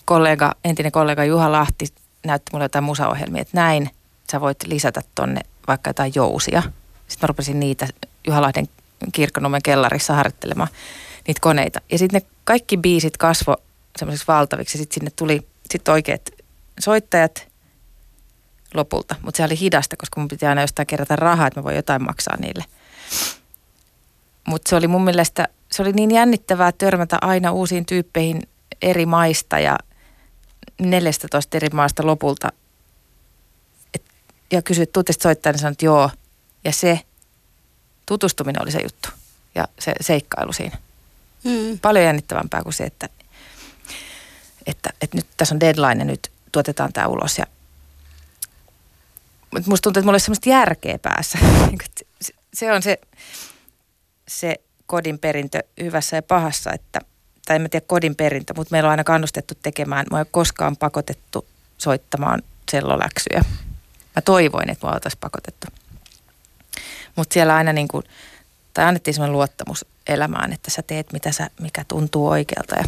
kollega, 0.05 0.55
entinen 0.65 0.93
kollega 0.93 1.25
Juha 1.25 1.53
Lahti 1.53 1.87
näytti 2.27 2.51
mulle 2.53 2.65
jotain 2.65 2.85
musaohjelmia, 2.85 3.43
että 3.43 3.57
näin 3.57 3.91
sä 4.33 4.41
voit 4.41 4.59
lisätä 4.67 5.03
tonne 5.15 5.41
vaikka 5.71 5.91
jotain 5.91 6.13
jousia. 6.15 6.63
Sitten 7.09 7.27
mä 7.27 7.27
rupesin 7.27 7.61
niitä 7.61 7.89
Juhalahden 8.27 8.69
kirkkonummen 9.13 9.63
kellarissa 9.65 10.15
harjoittelemaan 10.15 10.69
niitä 11.27 11.41
koneita. 11.41 11.81
Ja 11.93 11.99
sitten 11.99 12.21
ne 12.21 12.29
kaikki 12.45 12.77
biisit 12.77 13.17
kasvo 13.17 13.57
semmoisiksi 13.99 14.27
valtaviksi. 14.29 14.79
Sitten 14.79 14.95
sinne 14.95 15.11
tuli 15.17 15.47
sitten 15.71 15.93
oikeat 15.93 16.31
soittajat 16.81 17.49
lopulta. 18.75 19.15
Mutta 19.23 19.37
se 19.37 19.45
oli 19.45 19.61
hidasta, 19.61 19.97
koska 19.97 20.21
mun 20.21 20.29
piti 20.29 20.47
aina 20.47 20.61
jostain 20.61 20.87
kerätä 20.87 21.17
rahaa, 21.17 21.47
että 21.47 21.61
mä 21.61 21.65
voin 21.65 21.77
jotain 21.77 22.05
maksaa 22.05 22.37
niille. 22.37 22.65
Mutta 24.47 24.69
se 24.69 24.77
oli 24.77 24.89
mun 24.89 25.05
mielestä, 25.05 25.49
se 25.73 25.83
oli 25.83 25.93
niin 25.93 26.11
jännittävää 26.11 26.73
törmätä 26.73 27.19
aina 27.21 27.53
uusiin 27.53 27.87
tyyppeihin 27.87 28.43
eri 28.83 29.07
maista 29.07 29.59
ja 29.59 29.79
14 30.81 31.57
eri 31.57 31.69
maasta 31.73 32.07
lopulta. 32.07 32.49
Ja 34.51 34.63
kysyit, 34.63 34.93
tuutteko 34.93 35.23
soittaa, 35.23 35.53
niin 35.53 35.61
sanoit, 35.61 35.75
että 35.75 35.85
joo. 35.85 36.11
Ja 36.65 36.73
se 36.73 37.01
tutustuminen 38.07 38.63
oli 38.63 38.71
se 38.71 38.81
juttu 38.83 39.09
ja 39.55 39.69
se 39.79 39.93
seikkailu 40.01 40.53
siinä. 40.53 40.79
Mm. 41.45 41.79
Paljon 41.79 42.05
jännittävämpää 42.05 42.63
kuin 42.63 42.73
se, 42.73 42.85
että, 42.85 43.09
että, 44.67 44.91
että 45.01 45.17
nyt 45.17 45.27
tässä 45.37 45.55
on 45.55 45.61
deadline 45.61 45.99
ja 45.99 46.05
nyt 46.05 46.31
tuotetaan 46.53 46.93
tämä 46.93 47.07
ulos. 47.07 47.39
Ja, 47.39 47.47
mutta 49.51 49.71
musta 49.71 49.83
tuntuu, 49.83 50.01
että 50.01 50.07
mulla 50.07 50.15
olisi 50.15 50.25
semmoista 50.25 50.49
järkeä 50.49 50.99
päässä. 50.99 51.39
se 52.55 52.73
on 52.73 52.83
se, 52.83 52.99
se 54.29 54.55
kodin 54.87 55.19
perintö 55.19 55.63
hyvässä 55.81 56.17
ja 56.17 56.23
pahassa, 56.23 56.73
että, 56.73 57.01
tai 57.47 57.57
en 57.57 57.63
mä 57.63 57.69
tiedä 57.69 57.87
kodin 57.87 58.17
perintö, 58.17 58.55
mutta 58.57 58.73
meillä 58.73 58.87
on 58.87 58.91
aina 58.91 59.05
kannustettu 59.05 59.55
tekemään, 59.63 60.07
mä 60.11 60.19
ole 60.19 60.27
koskaan 60.31 60.77
pakotettu 60.77 61.47
soittamaan 61.79 62.43
selloläksyjä. 62.71 63.45
Mä 64.17 64.23
toivoin, 64.23 64.71
että 64.71 64.87
mä 64.87 64.93
oltaisiin 64.93 65.21
pakotettu. 65.21 65.67
Mutta 67.17 67.35
siellä 67.35 67.55
aina 67.55 67.73
niin 67.73 67.89
kuin, 67.89 68.05
tai 68.75 68.85
annettiin 68.85 69.15
semmoinen 69.15 69.33
luottamus 69.33 69.85
elämään, 70.07 70.53
että 70.53 70.71
sä 70.71 70.83
teet 70.83 71.13
mitä 71.13 71.33
sä, 71.33 71.51
mikä 71.61 71.85
tuntuu 71.89 72.29
oikealta. 72.29 72.77
Ja 72.77 72.85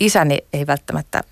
isäni 0.00 0.38
ei 0.52 0.66
välttämättä 0.66 1.22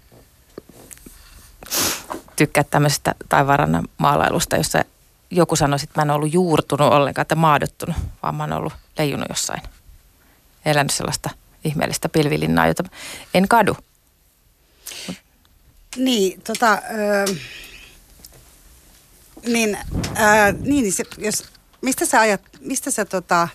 tykkää 2.36 2.64
tämmöisestä 2.64 3.14
taivarannan 3.28 3.88
maalailusta, 3.98 4.56
jossa 4.56 4.84
joku 5.30 5.56
sanoisi, 5.56 5.84
että 5.84 6.00
mä 6.00 6.02
en 6.02 6.10
ollut 6.10 6.32
juurtunut 6.32 6.92
ollenkaan, 6.92 7.22
että 7.22 7.34
maadottunut, 7.34 7.96
vaan 8.22 8.34
mä 8.34 8.42
oon 8.42 8.52
ollut 8.52 8.72
leijunut 8.98 9.26
jossain. 9.28 9.62
Elänyt 10.64 10.92
sellaista 10.92 11.30
ihmeellistä 11.64 12.08
pilvilinnaa, 12.08 12.66
jota 12.66 12.84
en 13.34 13.48
kadu. 13.48 13.76
Niin, 15.96 16.42
tota, 16.42 16.78
niin, 19.46 19.78
äh, 20.16 20.54
niin 20.60 20.92
se, 20.92 21.04
jos, 21.18 21.44
mistä 21.82 22.06
sä 22.06 22.20
ajat, 22.20 22.40
mistä 22.60 22.90
sä 22.90 23.04
tota, 23.04 23.48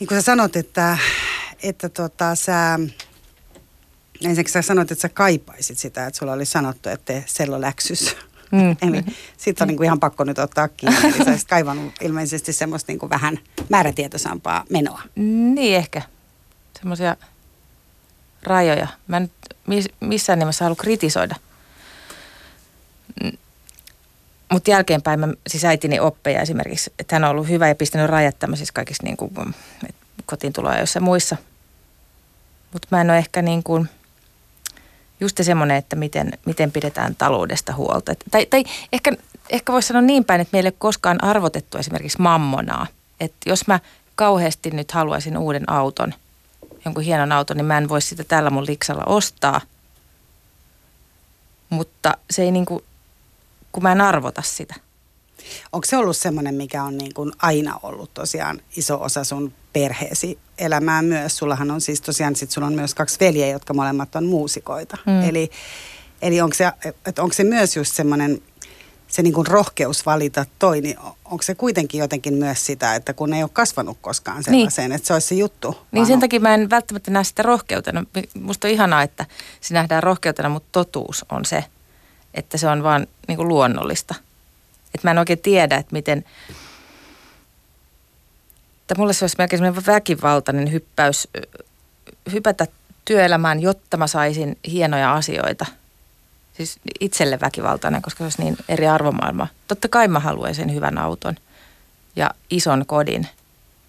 niin 0.00 0.08
kuin 0.08 0.18
sä 0.18 0.24
sanot, 0.24 0.56
että, 0.56 0.98
että 1.62 1.88
tota, 1.88 2.34
sä, 2.34 2.78
ensinnäkin 4.14 4.52
sä 4.52 4.62
sanot, 4.62 4.90
että 4.90 5.02
sä 5.02 5.08
kaipaisit 5.08 5.78
sitä, 5.78 6.06
että 6.06 6.18
sulla 6.18 6.32
oli 6.32 6.44
sanottu, 6.44 6.88
että 6.88 7.04
tee 7.04 7.24
selloläksys. 7.26 8.16
Mm. 8.52 8.76
Eli 8.88 9.04
sitten 9.36 9.64
on 9.64 9.68
niin 9.68 9.76
kuin 9.76 9.84
ihan 9.84 10.00
pakko 10.00 10.24
nyt 10.24 10.38
ottaa 10.38 10.68
kiinni. 10.68 10.98
Eli 11.04 11.24
sä 11.24 11.30
olisit 11.30 11.48
kaivannut 11.48 11.94
ilmeisesti 12.00 12.52
semmoista 12.52 12.92
niin 12.92 12.98
kuin 12.98 13.10
vähän 13.10 13.38
määrätietoisampaa 13.68 14.64
menoa. 14.70 15.02
Niin 15.54 15.76
ehkä. 15.76 16.02
Semmoisia 16.78 17.16
rajoja. 18.42 18.88
Mä 19.06 19.16
en 19.16 19.30
missään 20.00 20.38
nimessä 20.38 20.64
halua 20.64 20.76
kritisoida. 20.76 21.36
Mutta 24.52 24.70
jälkeenpäin 24.70 25.20
mä, 25.20 25.28
siis 25.46 25.64
äitini 25.64 26.00
oppeja 26.00 26.40
esimerkiksi, 26.40 26.92
että 26.98 27.14
hän 27.14 27.24
on 27.24 27.30
ollut 27.30 27.48
hyvä 27.48 27.68
ja 27.68 27.74
pistänyt 27.74 28.10
rajat 28.10 28.38
tämmöisissä 28.38 28.74
kaikissa 28.74 29.02
niin 29.02 29.16
kuin, 29.16 29.54
kotiin 30.26 30.52
tuloa 30.52 30.74
ja 30.74 31.00
muissa. 31.00 31.36
Mutta 32.72 32.88
mä 32.90 33.00
en 33.00 33.10
ole 33.10 33.18
ehkä 33.18 33.42
niin 33.42 33.62
kuin, 33.62 33.88
just 35.20 35.40
semmoinen, 35.42 35.76
että 35.76 35.96
miten, 35.96 36.32
miten 36.46 36.72
pidetään 36.72 37.16
taloudesta 37.16 37.72
huolta. 37.72 38.12
Et, 38.12 38.24
tai, 38.30 38.46
tai 38.46 38.64
ehkä, 38.92 39.12
ehkä 39.50 39.72
voisi 39.72 39.88
sanoa 39.88 40.02
niin 40.02 40.24
päin, 40.24 40.40
että 40.40 40.56
meille 40.56 40.68
ei 40.68 40.72
ole 40.72 40.76
koskaan 40.78 41.24
arvotettu 41.24 41.78
esimerkiksi 41.78 42.20
mammonaa. 42.20 42.86
Että 43.20 43.50
jos 43.50 43.66
mä 43.66 43.80
kauheasti 44.14 44.70
nyt 44.70 44.92
haluaisin 44.92 45.38
uuden 45.38 45.70
auton, 45.70 46.14
jonkun 46.84 47.04
hienon 47.04 47.32
auton, 47.32 47.56
niin 47.56 47.64
mä 47.64 47.78
en 47.78 47.88
voi 47.88 48.02
sitä 48.02 48.24
tällä 48.24 48.50
mun 48.50 48.66
liksalla 48.66 49.04
ostaa. 49.06 49.60
Mutta 51.70 52.16
se 52.30 52.42
ei 52.42 52.50
niin 52.50 52.66
kuin, 52.66 52.84
kun 53.74 53.82
mä 53.82 53.92
en 53.92 54.00
arvota 54.00 54.42
sitä. 54.42 54.74
Onko 55.72 55.84
se 55.86 55.96
ollut 55.96 56.16
semmoinen, 56.16 56.54
mikä 56.54 56.82
on 56.82 56.98
niin 56.98 57.14
kuin 57.14 57.32
aina 57.38 57.80
ollut 57.82 58.14
tosiaan 58.14 58.60
iso 58.76 59.02
osa 59.02 59.24
sun 59.24 59.52
perheesi 59.72 60.38
elämää 60.58 61.02
myös? 61.02 61.36
Sullahan 61.36 61.70
on 61.70 61.80
siis 61.80 62.00
tosiaan, 62.00 62.36
sit 62.36 62.50
sulla 62.50 62.66
on 62.66 62.72
myös 62.72 62.94
kaksi 62.94 63.20
veljeä, 63.20 63.48
jotka 63.48 63.74
molemmat 63.74 64.16
on 64.16 64.26
muusikoita. 64.26 64.98
Mm. 65.06 65.28
Eli, 65.28 65.50
eli 66.22 66.40
onko 66.40 66.54
se, 66.54 66.72
onko 67.18 67.32
se 67.32 67.44
myös 67.44 67.76
just 67.76 67.94
semmoinen 67.94 68.42
se 69.08 69.22
niin 69.22 69.34
kuin 69.34 69.46
rohkeus 69.46 70.06
valita 70.06 70.46
toi, 70.58 70.80
niin 70.80 70.96
onko 71.24 71.42
se 71.42 71.54
kuitenkin 71.54 71.98
jotenkin 71.98 72.34
myös 72.34 72.66
sitä, 72.66 72.94
että 72.94 73.12
kun 73.12 73.34
ei 73.34 73.42
ole 73.42 73.50
kasvanut 73.52 73.98
koskaan 74.00 74.44
sellaiseen, 74.44 74.90
niin. 74.90 74.96
että 74.96 75.06
se 75.06 75.12
olisi 75.12 75.28
se 75.28 75.34
juttu? 75.34 75.76
Niin 75.92 76.06
sen 76.06 76.20
takia 76.20 76.40
mä 76.40 76.54
en 76.54 76.70
välttämättä 76.70 77.10
näe 77.10 77.24
sitä 77.24 77.42
rohkeutena. 77.42 78.04
Musta 78.40 78.68
on 78.68 78.72
ihanaa, 78.74 79.02
että 79.02 79.26
se 79.60 79.74
nähdään 79.74 80.02
rohkeutena, 80.02 80.48
mutta 80.48 80.68
totuus 80.72 81.24
on 81.32 81.44
se, 81.44 81.64
että 82.34 82.58
se 82.58 82.68
on 82.68 82.82
vaan 82.82 83.06
niin 83.28 83.36
kuin 83.36 83.48
luonnollista. 83.48 84.14
Että 84.94 85.08
mä 85.08 85.10
en 85.10 85.18
oikein 85.18 85.38
tiedä, 85.38 85.76
että 85.76 85.92
miten, 85.92 86.24
että 88.80 88.94
mulle 88.98 89.12
se 89.12 89.24
olisi 89.24 89.36
melkein 89.38 89.58
semmoinen 89.58 89.86
väkivaltainen 89.86 90.72
hyppäys, 90.72 91.28
hypätä 92.32 92.66
työelämään, 93.04 93.60
jotta 93.60 93.96
mä 93.96 94.06
saisin 94.06 94.58
hienoja 94.70 95.14
asioita. 95.14 95.66
Siis 96.52 96.78
itselle 97.00 97.40
väkivaltainen, 97.40 98.02
koska 98.02 98.18
se 98.18 98.24
olisi 98.24 98.42
niin 98.42 98.56
eri 98.68 98.88
arvomaailma. 98.88 99.48
Totta 99.68 99.88
kai 99.88 100.08
mä 100.08 100.20
haluaisin 100.20 100.74
hyvän 100.74 100.98
auton 100.98 101.34
ja 102.16 102.30
ison 102.50 102.86
kodin, 102.86 103.26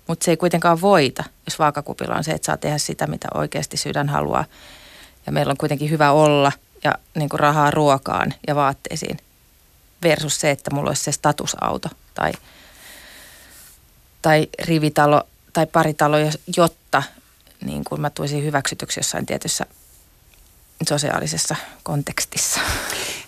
mutta 0.07 0.25
se 0.25 0.31
ei 0.31 0.37
kuitenkaan 0.37 0.81
voita, 0.81 1.23
jos 1.45 1.59
vaakakupilla 1.59 2.15
on 2.15 2.23
se, 2.23 2.31
että 2.31 2.45
saa 2.45 2.57
tehdä 2.57 2.77
sitä, 2.77 3.07
mitä 3.07 3.27
oikeasti 3.33 3.77
sydän 3.77 4.09
haluaa. 4.09 4.45
Ja 5.25 5.31
meillä 5.31 5.51
on 5.51 5.57
kuitenkin 5.57 5.89
hyvä 5.89 6.11
olla– 6.11 6.51
ja 6.85 6.93
niin 7.15 7.29
kuin 7.29 7.39
rahaa 7.39 7.71
ruokaan 7.71 8.33
ja 8.47 8.55
vaatteisiin 8.55 9.17
versus 10.03 10.39
se, 10.39 10.51
että 10.51 10.71
mulla 10.73 10.89
olisi 10.89 11.03
se 11.03 11.11
statusauto 11.11 11.89
tai, 12.13 12.31
tai 14.21 14.47
rivitalo 14.63 15.23
tai 15.53 15.65
paritalo, 15.65 16.17
jotta 16.57 17.03
niin 17.65 17.83
kuin 17.83 18.01
mä 18.01 18.09
tuisin 18.09 18.43
hyväksytyksi 18.43 18.99
jossain 18.99 19.25
tietyssä 19.25 19.65
sosiaalisessa 20.87 21.55
kontekstissa. 21.83 22.59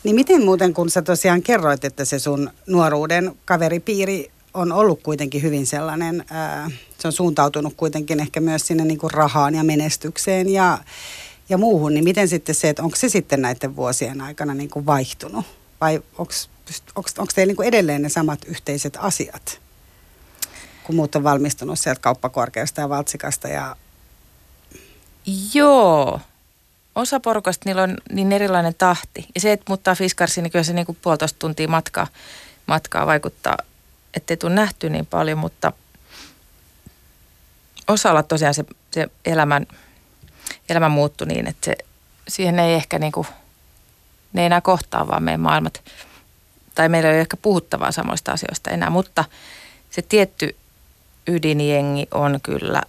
Niin 0.04 0.16
miten 0.16 0.46
muuten, 0.46 0.74
kun 0.74 0.90
sä 0.90 1.02
tosiaan 1.02 1.42
kerroit, 1.42 1.84
että 1.84 2.06
se 2.06 2.20
sun 2.20 2.50
nuoruuden 2.68 3.36
kaveripiiri 3.46 4.32
on 4.54 4.72
ollut 4.72 5.04
kuitenkin 5.04 5.42
hyvin 5.42 5.66
sellainen, 5.66 6.26
ää, 6.30 6.72
se 7.00 7.08
on 7.08 7.12
suuntautunut 7.12 7.74
kuitenkin 7.78 8.20
ehkä 8.20 8.40
myös 8.40 8.68
sinne 8.68 8.86
niin 8.86 8.98
kuin 8.98 9.12
rahaan 9.12 9.56
ja 9.56 9.64
menestykseen 9.64 10.50
ja 10.50 10.78
ja 11.50 11.58
muuhun, 11.58 11.94
niin 11.94 12.04
miten 12.04 12.28
sitten 12.28 12.56
se, 12.56 12.70
että 12.70 12.84
onko 12.84 12.96
se 12.96 13.10
sitten 13.10 13.42
näiden 13.42 13.76
vuosien 13.76 14.22
aikana 14.22 14.54
niin 14.54 14.70
kuin 14.70 14.86
vaihtunut? 14.86 15.46
Vai 15.82 16.02
onko 16.16 17.32
teillä 17.36 17.50
niin 17.50 17.56
kuin 17.56 17.68
edelleen 17.68 18.02
ne 18.02 18.10
samat 18.10 18.46
yhteiset 18.46 18.98
asiat, 19.02 19.62
kun 20.84 20.96
muut 20.96 21.16
on 21.16 21.24
valmistunut 21.24 21.80
sieltä 21.80 22.02
kauppakorkeasta 22.02 22.82
ja 22.82 22.90
valtsikasta? 22.90 23.48
Ja... 23.48 23.76
Joo. 25.54 26.20
Osa 26.96 27.20
porukasta 27.20 27.64
niillä 27.66 27.84
on 27.84 27.98
niin 28.12 28.32
erilainen 28.32 28.76
tahti. 28.78 29.28
Ja 29.36 29.42
se, 29.42 29.52
että 29.52 29.66
muuttaa 29.68 29.96
Fiskarsiin, 29.96 30.44
niin 30.44 30.52
kyllä 30.52 30.64
se 30.64 30.74
niin 30.74 30.86
kuin 30.86 30.98
puolitoista 31.02 31.40
tuntia 31.40 31.68
matkaa, 31.68 32.08
matkaa 32.66 33.08
vaikuttaa, 33.08 33.58
ettei 34.14 34.38
tule 34.38 34.54
nähty 34.54 34.90
niin 34.90 35.06
paljon, 35.06 35.38
mutta 35.38 35.74
osalla 37.88 38.24
tosiaan 38.24 38.54
se, 38.54 38.66
se 38.92 39.08
elämän– 39.26 39.68
elämä 40.70 40.90
muuttui 40.90 41.28
niin, 41.28 41.48
että 41.48 41.66
se, 41.66 41.76
siihen 42.28 42.60
ei 42.60 42.74
ehkä 42.74 43.00
niin 43.00 43.12
kuin, 43.12 43.28
ne 44.34 44.42
ei 44.42 44.46
enää 44.46 44.62
kohtaa 44.62 45.08
vaan 45.08 45.24
meidän 45.24 45.42
maailmat. 45.42 45.84
Tai 46.76 46.90
meillä 46.90 47.12
ei 47.12 47.20
ehkä 47.20 47.38
puhuttavaa 47.38 47.92
samoista 47.92 48.32
asioista 48.32 48.72
enää, 48.72 48.90
mutta 48.90 49.26
se 49.90 50.02
tietty 50.02 50.56
ydinjengi 51.28 52.08
on 52.12 52.40
kyllä 52.44 52.82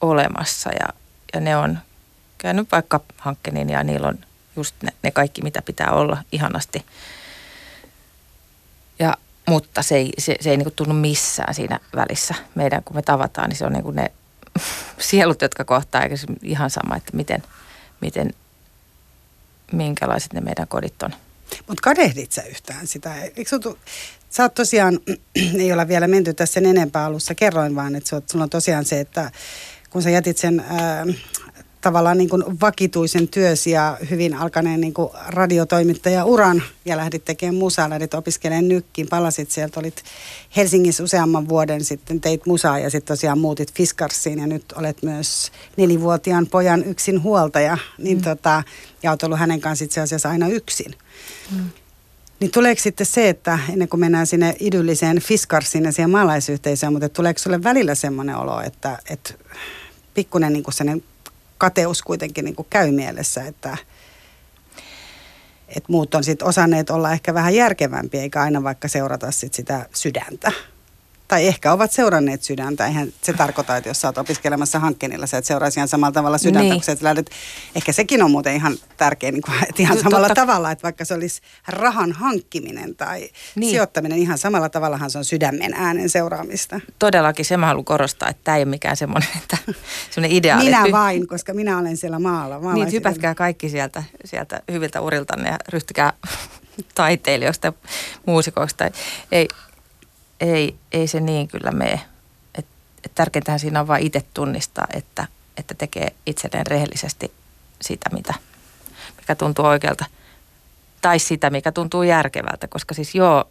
olemassa 0.00 0.70
ja, 0.70 0.88
ja 1.34 1.40
ne 1.40 1.56
on 1.56 1.78
käynyt 2.38 2.72
vaikka 2.72 3.00
hankkeen 3.18 3.70
ja 3.70 3.84
niillä 3.84 4.08
on 4.08 4.18
just 4.56 4.74
ne, 4.82 4.92
ne 5.02 5.10
kaikki, 5.10 5.42
mitä 5.42 5.62
pitää 5.62 5.90
olla 5.90 6.18
ihanasti. 6.32 6.84
Ja, 8.98 9.16
mutta 9.48 9.82
se 9.82 9.96
ei, 9.96 10.12
se, 10.18 10.36
se 10.40 10.50
ei 10.50 10.56
niin 10.56 10.72
tunnu 10.76 10.94
missään 10.94 11.54
siinä 11.54 11.80
välissä. 11.94 12.34
Meidän 12.54 12.84
kun 12.84 12.96
me 12.96 13.02
tavataan, 13.02 13.48
niin 13.48 13.56
se 13.56 13.66
on 13.66 13.72
niin 13.72 13.96
ne 13.96 14.12
sielut, 14.98 15.42
jotka 15.42 15.64
kohtaa, 15.64 16.02
eikä 16.02 16.16
se 16.16 16.26
ihan 16.42 16.70
sama, 16.70 16.96
että 16.96 17.16
miten, 17.16 17.42
miten 18.00 18.34
minkälaiset 19.72 20.32
ne 20.32 20.40
meidän 20.40 20.68
kodit 20.68 21.02
on. 21.02 21.14
Mutta 21.68 21.82
kadehdit 21.82 22.32
sä 22.32 22.42
yhtään 22.42 22.86
sitä? 22.86 23.22
Eikö 23.22 23.44
sutu, 23.46 23.78
sä 24.30 24.42
oot 24.42 24.54
tosiaan, 24.54 25.00
ei 25.58 25.72
olla 25.72 25.88
vielä 25.88 26.08
menty 26.08 26.34
tässä 26.34 26.54
sen 26.54 26.66
enempää 26.66 27.04
alussa, 27.04 27.34
kerroin 27.34 27.74
vaan, 27.74 27.96
että 27.96 28.10
sulla 28.30 28.42
on 28.42 28.50
tosiaan 28.50 28.84
se, 28.84 29.00
että 29.00 29.30
kun 29.90 30.02
sä 30.02 30.10
jätit 30.10 30.38
sen 30.38 30.60
ää, 30.60 31.06
tavallaan 31.84 32.18
niin 32.18 32.28
kuin 32.28 32.44
vakituisen 32.60 33.28
työsi 33.28 33.70
ja 33.70 33.98
hyvin 34.10 34.34
alkaneen 34.34 34.80
niin 34.80 34.94
kuin 34.94 35.10
radiotoimittaja 35.26 36.24
uran 36.24 36.62
ja 36.84 36.96
lähdit 36.96 37.24
tekemään 37.24 37.54
musaa, 37.54 37.90
lähdit 37.90 38.14
opiskelemaan 38.14 38.68
nykkiin, 38.68 39.08
palasit 39.08 39.50
sieltä, 39.50 39.80
olit 39.80 40.02
Helsingissä 40.56 41.02
useamman 41.02 41.48
vuoden 41.48 41.84
sitten, 41.84 42.20
teit 42.20 42.46
musaa 42.46 42.78
ja 42.78 42.90
sitten 42.90 43.16
tosiaan 43.16 43.38
muutit 43.38 43.72
Fiskarsiin 43.72 44.38
ja 44.38 44.46
nyt 44.46 44.64
olet 44.72 45.02
myös 45.02 45.52
nelivuotiaan 45.76 46.46
pojan 46.46 46.84
yksin 46.84 47.22
huoltaja, 47.22 47.78
niin 47.98 48.18
mm. 48.18 48.24
tota, 48.24 48.62
ja 49.02 49.10
olet 49.10 49.22
ollut 49.22 49.38
hänen 49.38 49.60
kanssa 49.60 49.84
itse 49.84 50.00
asiassa 50.00 50.28
aina 50.28 50.48
yksin. 50.48 50.94
Mm. 51.50 51.64
Niin 52.40 52.50
tuleeko 52.50 52.82
sitten 52.82 53.06
se, 53.06 53.28
että 53.28 53.58
ennen 53.72 53.88
kuin 53.88 54.00
mennään 54.00 54.26
sinne 54.26 54.56
idylliseen 54.60 55.20
Fiskarsiin 55.20 55.84
ja 55.84 55.92
siihen 55.92 56.10
maalaisyhteisöön, 56.10 56.92
mutta 56.92 57.08
tuleeko 57.08 57.38
sulle 57.38 57.62
välillä 57.62 57.94
semmoinen 57.94 58.36
olo, 58.36 58.60
että, 58.60 58.98
että 59.10 59.34
pikkuinen 60.14 60.52
niin 60.52 60.62
kuin 60.62 60.74
kateus 61.58 62.02
kuitenkin 62.02 62.44
niin 62.44 62.56
kuin 62.56 62.66
käy 62.70 62.90
mielessä, 62.90 63.44
että, 63.44 63.76
että 65.68 65.92
muut 65.92 66.14
on 66.14 66.24
sitten 66.24 66.48
osanneet 66.48 66.90
olla 66.90 67.12
ehkä 67.12 67.34
vähän 67.34 67.54
järkevämpiä, 67.54 68.22
eikä 68.22 68.42
aina 68.42 68.62
vaikka 68.62 68.88
seurata 68.88 69.30
sit 69.30 69.54
sitä 69.54 69.86
sydäntä 69.94 70.52
tai 71.28 71.46
ehkä 71.46 71.72
ovat 71.72 71.92
seuranneet 71.92 72.42
sydäntä. 72.42 72.86
Eihän 72.86 73.12
se 73.22 73.32
tarkoita, 73.32 73.76
että 73.76 73.90
jos 73.90 74.00
sä 74.00 74.08
oot 74.08 74.18
opiskelemassa 74.18 74.78
hankkeenilla, 74.78 75.26
sä 75.26 75.38
et 75.38 75.44
seuraisi 75.44 75.80
ihan 75.80 75.88
samalla 75.88 76.12
tavalla 76.12 76.38
sydäntä, 76.38 76.60
niin. 76.60 76.74
kun 76.74 76.82
sä 76.82 76.96
lähdet. 77.00 77.30
Ehkä 77.76 77.92
sekin 77.92 78.22
on 78.22 78.30
muuten 78.30 78.54
ihan 78.54 78.76
tärkeä, 78.96 79.32
niin 79.32 79.42
kuin, 79.42 79.54
että 79.68 79.82
ihan 79.82 79.98
samalla 79.98 80.28
Totta. 80.28 80.40
tavalla, 80.46 80.70
että 80.70 80.82
vaikka 80.82 81.04
se 81.04 81.14
olisi 81.14 81.40
rahan 81.68 82.12
hankkiminen 82.12 82.94
tai 82.94 83.30
niin. 83.54 83.70
sijoittaminen, 83.70 84.18
ihan 84.18 84.38
samalla 84.38 84.68
tavallahan 84.68 85.10
se 85.10 85.18
on 85.18 85.24
sydämen 85.24 85.74
äänen 85.74 86.10
seuraamista. 86.10 86.80
Todellakin, 86.98 87.44
se 87.44 87.56
mä 87.56 87.66
haluan 87.66 87.84
korostaa, 87.84 88.28
että 88.28 88.40
tämä 88.44 88.56
ei 88.56 88.62
ole 88.62 88.70
mikään 88.70 88.96
semmoinen, 88.96 89.28
että 89.42 89.56
semmoinen 90.10 90.36
ideaali. 90.36 90.64
Minä 90.64 90.84
vain, 90.92 91.28
koska 91.28 91.54
minä 91.54 91.78
olen 91.78 91.96
siellä 91.96 92.18
maalla. 92.18 92.74
Niin, 92.74 92.92
hypätkää 92.92 93.34
kaikki 93.34 93.68
sieltä, 93.68 94.02
sieltä 94.24 94.62
hyviltä 94.72 95.00
uriltanne 95.00 95.48
ja 95.48 95.58
ryhtykää 95.68 96.12
taiteilijoista 96.94 97.66
ja 97.66 97.72
muusikoista. 98.26 98.90
Ei, 99.32 99.48
ei, 100.44 100.76
ei 100.92 101.06
se 101.06 101.20
niin 101.20 101.48
kyllä 101.48 101.70
mene. 101.70 102.00
Et, 102.58 102.66
et 103.04 103.14
tärkeintähän 103.14 103.60
siinä 103.60 103.80
on 103.80 103.88
vain 103.88 104.06
itse 104.06 104.22
tunnistaa, 104.34 104.86
että, 104.92 105.26
että 105.56 105.74
tekee 105.74 106.12
itselleen 106.26 106.66
rehellisesti 106.66 107.32
sitä, 107.80 108.10
mitä, 108.12 108.34
mikä 109.16 109.34
tuntuu 109.34 109.64
oikealta. 109.64 110.04
Tai 111.00 111.18
sitä, 111.18 111.50
mikä 111.50 111.72
tuntuu 111.72 112.02
järkevältä, 112.02 112.68
koska 112.68 112.94
siis 112.94 113.14
joo, 113.14 113.44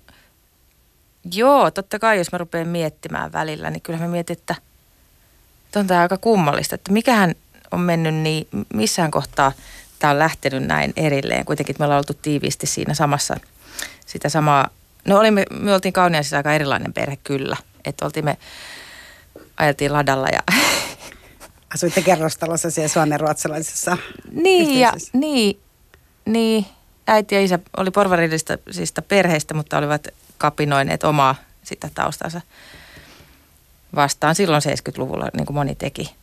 joo, 1.32 1.72
totta 1.72 2.00
kai 2.00 2.18
jos 2.18 2.32
mä 2.32 2.38
rupean 2.38 2.68
miettimään 2.68 3.34
välillä, 3.34 3.70
niin 3.70 3.82
kyllä 3.82 4.00
mä 4.00 4.08
mietin, 4.08 4.38
että, 4.38 4.56
että 5.66 5.80
on 5.80 5.88
tämä 5.88 6.02
aika 6.02 6.18
kummallista, 6.18 6.76
että 6.76 6.92
mikähän 6.92 7.36
on 7.72 7.80
mennyt 7.80 8.16
niin, 8.16 8.48
missään 8.74 9.12
kohtaa 9.12 9.52
tämä 10.00 10.12
on 10.12 10.20
lähtenyt 10.20 10.64
näin 10.64 10.94
erilleen. 10.96 11.46
Kuitenkin 11.46 11.76
me 11.80 11.86
ollaan 11.86 11.98
oltu 11.98 12.14
tiiviisti 12.14 12.68
siinä 12.68 12.94
samassa, 12.94 13.36
sitä 14.06 14.30
samaa 14.30 14.70
No 15.06 15.20
olimme, 15.20 15.46
me 15.60 15.74
oltiin 15.74 15.94
Kauniaisissa 15.94 16.38
aika 16.38 16.54
erilainen 16.54 16.94
perhe 16.94 17.18
kyllä. 17.24 17.58
Että 17.86 18.06
oltiin 18.06 18.26
me, 18.26 18.38
ajeltiin 19.58 19.94
ladalla 19.94 20.28
ja... 20.28 20.40
Asuitte 21.76 22.02
kerrostalossa 22.02 22.72
siellä 22.72 22.88
suomen 22.88 23.20
ruotsalaisessa 23.20 23.98
Niin 24.32 24.80
ja 24.80 24.94
niin, 25.14 25.60
niin, 26.26 26.66
äiti 27.08 27.36
ja 27.36 27.42
isä 27.42 27.60
oli 27.78 27.92
porvarillisista 27.92 29.02
perheistä, 29.08 29.54
mutta 29.54 29.78
olivat 29.78 30.08
kapinoineet 30.38 31.04
omaa 31.04 31.36
sitä 31.64 31.90
taustansa 31.96 32.42
vastaan 33.96 34.36
silloin 34.36 34.62
70-luvulla, 34.66 35.30
niin 35.34 35.46
kuin 35.46 35.56
moni 35.56 35.76
teki. 35.76 36.16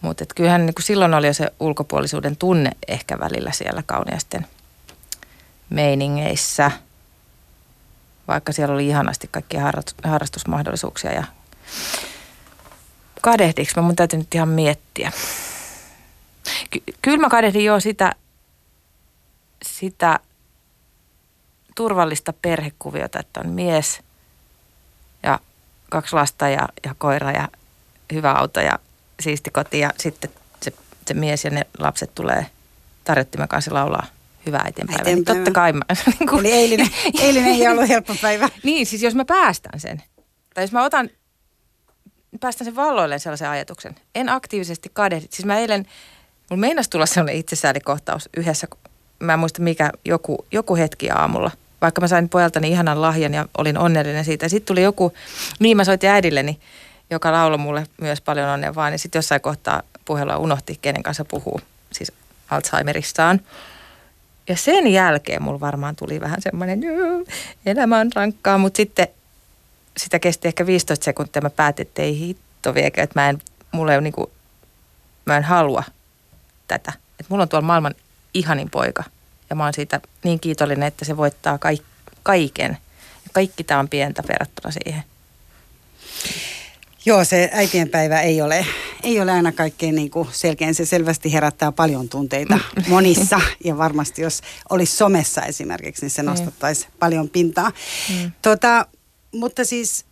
Mutta 0.00 0.24
kyllähän 0.34 0.66
niin 0.66 0.74
kuin 0.74 0.84
silloin 0.84 1.14
oli 1.14 1.26
jo 1.26 1.34
se 1.34 1.52
ulkopuolisuuden 1.60 2.36
tunne 2.36 2.70
ehkä 2.88 3.18
välillä 3.18 3.52
siellä 3.52 3.82
kauniaisten 3.86 4.46
meiningeissä– 5.70 6.70
vaikka 8.32 8.52
siellä 8.52 8.74
oli 8.74 8.88
ihanasti 8.88 9.28
kaikkia 9.30 9.72
harrastusmahdollisuuksia 10.04 11.12
ja 11.12 11.24
kadehdiks 13.20 13.76
mä, 13.76 13.82
mun 13.82 13.96
täytyy 13.96 14.18
nyt 14.18 14.34
ihan 14.34 14.48
miettiä. 14.48 15.12
Ky- 16.70 16.82
kyllä 17.02 17.18
mä 17.18 17.28
kadehdin 17.28 17.64
jo 17.64 17.80
sitä, 17.80 18.12
sitä 19.66 20.20
turvallista 21.74 22.32
perhekuviota, 22.32 23.20
että 23.20 23.40
on 23.40 23.48
mies 23.48 24.00
ja 25.22 25.40
kaksi 25.90 26.16
lasta 26.16 26.48
ja, 26.48 26.68
ja 26.84 26.94
koira 26.98 27.30
ja 27.30 27.48
hyvä 28.12 28.32
auto 28.32 28.60
ja 28.60 28.78
siisti 29.20 29.50
koti 29.50 29.78
ja 29.78 29.90
sitten 29.98 30.30
se, 30.62 30.72
se 31.06 31.14
mies 31.14 31.44
ja 31.44 31.50
ne 31.50 31.66
lapset 31.78 32.14
tulee 32.14 32.46
tarjottimen 33.04 33.48
kanssa 33.48 33.74
laulaa– 33.74 34.06
hyvää 34.46 34.62
äitienpäivää. 34.64 35.04
Niin 35.04 35.24
totta 35.24 35.50
kai 35.50 35.72
mä... 35.72 35.82
niin 36.18 36.28
kuin, 36.28 36.46
Eli 36.46 36.52
eilinen, 36.52 36.88
eilinen 37.22 37.52
ei 37.52 37.68
ollut 37.68 37.88
helppo 37.88 38.16
päivä. 38.22 38.48
niin, 38.64 38.86
siis 38.86 39.02
jos 39.02 39.14
mä 39.14 39.24
päästän 39.24 39.80
sen, 39.80 40.02
tai 40.54 40.64
jos 40.64 40.72
mä 40.72 40.84
otan, 40.84 41.10
päästän 42.40 42.64
sen 42.64 42.76
valloilleen 42.76 43.20
sellaisen 43.20 43.48
ajatuksen. 43.48 43.94
En 44.14 44.28
aktiivisesti 44.28 44.90
kadehdi. 44.92 45.26
Siis 45.30 45.46
mä 45.46 45.58
eilen, 45.58 45.86
mulla 46.50 46.60
meinasi 46.60 46.90
tulla 46.90 47.06
sellainen 47.06 47.36
itsesäälikohtaus 47.36 48.28
yhdessä, 48.36 48.66
mä 49.18 49.32
en 49.32 49.38
muista 49.38 49.62
mikä, 49.62 49.90
joku, 50.04 50.46
joku 50.52 50.76
hetki 50.76 51.10
aamulla. 51.10 51.50
Vaikka 51.80 52.00
mä 52.00 52.08
sain 52.08 52.28
pojaltani 52.28 52.70
ihanan 52.70 53.02
lahjan 53.02 53.34
ja 53.34 53.48
olin 53.58 53.78
onnellinen 53.78 54.24
siitä. 54.24 54.48
Sitten 54.48 54.66
tuli 54.66 54.82
joku, 54.82 55.12
niin 55.58 55.76
mä 55.76 55.84
soitin 55.84 56.10
äidilleni, 56.10 56.60
joka 57.10 57.32
lauloi 57.32 57.58
mulle 57.58 57.86
myös 58.00 58.20
paljon 58.20 58.48
onnea 58.48 58.74
vaan. 58.74 58.92
Ja 58.92 58.98
sitten 58.98 59.18
jossain 59.18 59.40
kohtaa 59.40 59.82
puhelua 60.04 60.36
unohti, 60.36 60.78
kenen 60.82 61.02
kanssa 61.02 61.24
puhuu, 61.24 61.60
siis 61.92 62.12
Alzheimeristaan. 62.50 63.40
Ja 64.48 64.56
sen 64.56 64.86
jälkeen 64.86 65.42
mulla 65.42 65.60
varmaan 65.60 65.96
tuli 65.96 66.20
vähän 66.20 66.42
semmoinen, 66.42 66.80
elämä 67.66 67.98
on 67.98 68.10
rankkaa, 68.14 68.58
mutta 68.58 68.76
sitten 68.76 69.08
sitä 69.96 70.18
kesti 70.18 70.48
ehkä 70.48 70.66
15 70.66 71.04
sekuntia. 71.04 71.42
Mä 71.42 71.50
päätin, 71.50 71.86
että 71.86 72.02
ei 72.02 72.18
hitto 72.18 72.74
viekö, 72.74 73.02
että 73.02 73.20
mä 73.20 73.28
en, 73.28 73.38
mulla 73.72 73.92
ei 73.92 73.96
ole 73.96 74.02
niin 74.02 74.12
kuin, 74.12 74.30
mä 75.24 75.36
en 75.36 75.44
halua 75.44 75.82
tätä. 76.68 76.92
Että 77.20 77.26
mulla 77.28 77.42
on 77.42 77.48
tuolla 77.48 77.66
maailman 77.66 77.94
ihanin 78.34 78.70
poika 78.70 79.04
ja 79.50 79.56
mä 79.56 79.64
oon 79.64 79.74
siitä 79.74 80.00
niin 80.24 80.40
kiitollinen, 80.40 80.88
että 80.88 81.04
se 81.04 81.16
voittaa 81.16 81.58
kaik, 81.58 81.82
kaiken. 82.22 82.78
Ja 83.24 83.30
kaikki 83.32 83.64
tämä 83.64 83.80
on 83.80 83.88
pientä 83.88 84.22
verrattuna 84.28 84.72
siihen. 84.72 85.04
Joo, 87.04 87.24
se 87.24 87.50
äitienpäivä 87.52 88.20
ei 88.20 88.42
ole, 88.42 88.66
ei 89.02 89.20
ole 89.20 89.32
aina 89.32 89.52
kaikkein 89.52 89.94
niin 89.94 90.10
kuin 90.10 90.28
selkeän. 90.32 90.74
Se 90.74 90.84
selvästi 90.84 91.32
herättää 91.32 91.72
paljon 91.72 92.08
tunteita 92.08 92.58
monissa. 92.88 93.40
Ja 93.64 93.78
varmasti 93.78 94.22
jos 94.22 94.40
olisi 94.70 94.96
somessa 94.96 95.42
esimerkiksi, 95.42 96.02
niin 96.02 96.10
se 96.10 96.22
mm. 96.22 96.28
nostattaisi 96.28 96.86
mm. 96.86 96.92
paljon 96.98 97.28
pintaa. 97.28 97.72
Mm. 98.10 98.32
Tota, 98.42 98.86
mutta 99.32 99.64
siis, 99.64 100.04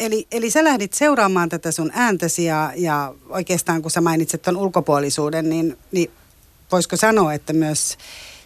eli, 0.00 0.26
eli 0.32 0.50
sä 0.50 0.64
lähdit 0.64 0.92
seuraamaan 0.92 1.48
tätä 1.48 1.70
sun 1.70 1.90
ääntäsi 1.94 2.44
ja, 2.44 2.72
ja 2.76 3.14
oikeastaan 3.28 3.82
kun 3.82 3.90
sä 3.90 4.00
mainitset 4.00 4.42
ton 4.42 4.56
ulkopuolisuuden, 4.56 5.48
niin, 5.50 5.78
niin 5.92 6.10
voisiko 6.72 6.96
sanoa, 6.96 7.34
että 7.34 7.52
myös 7.52 7.98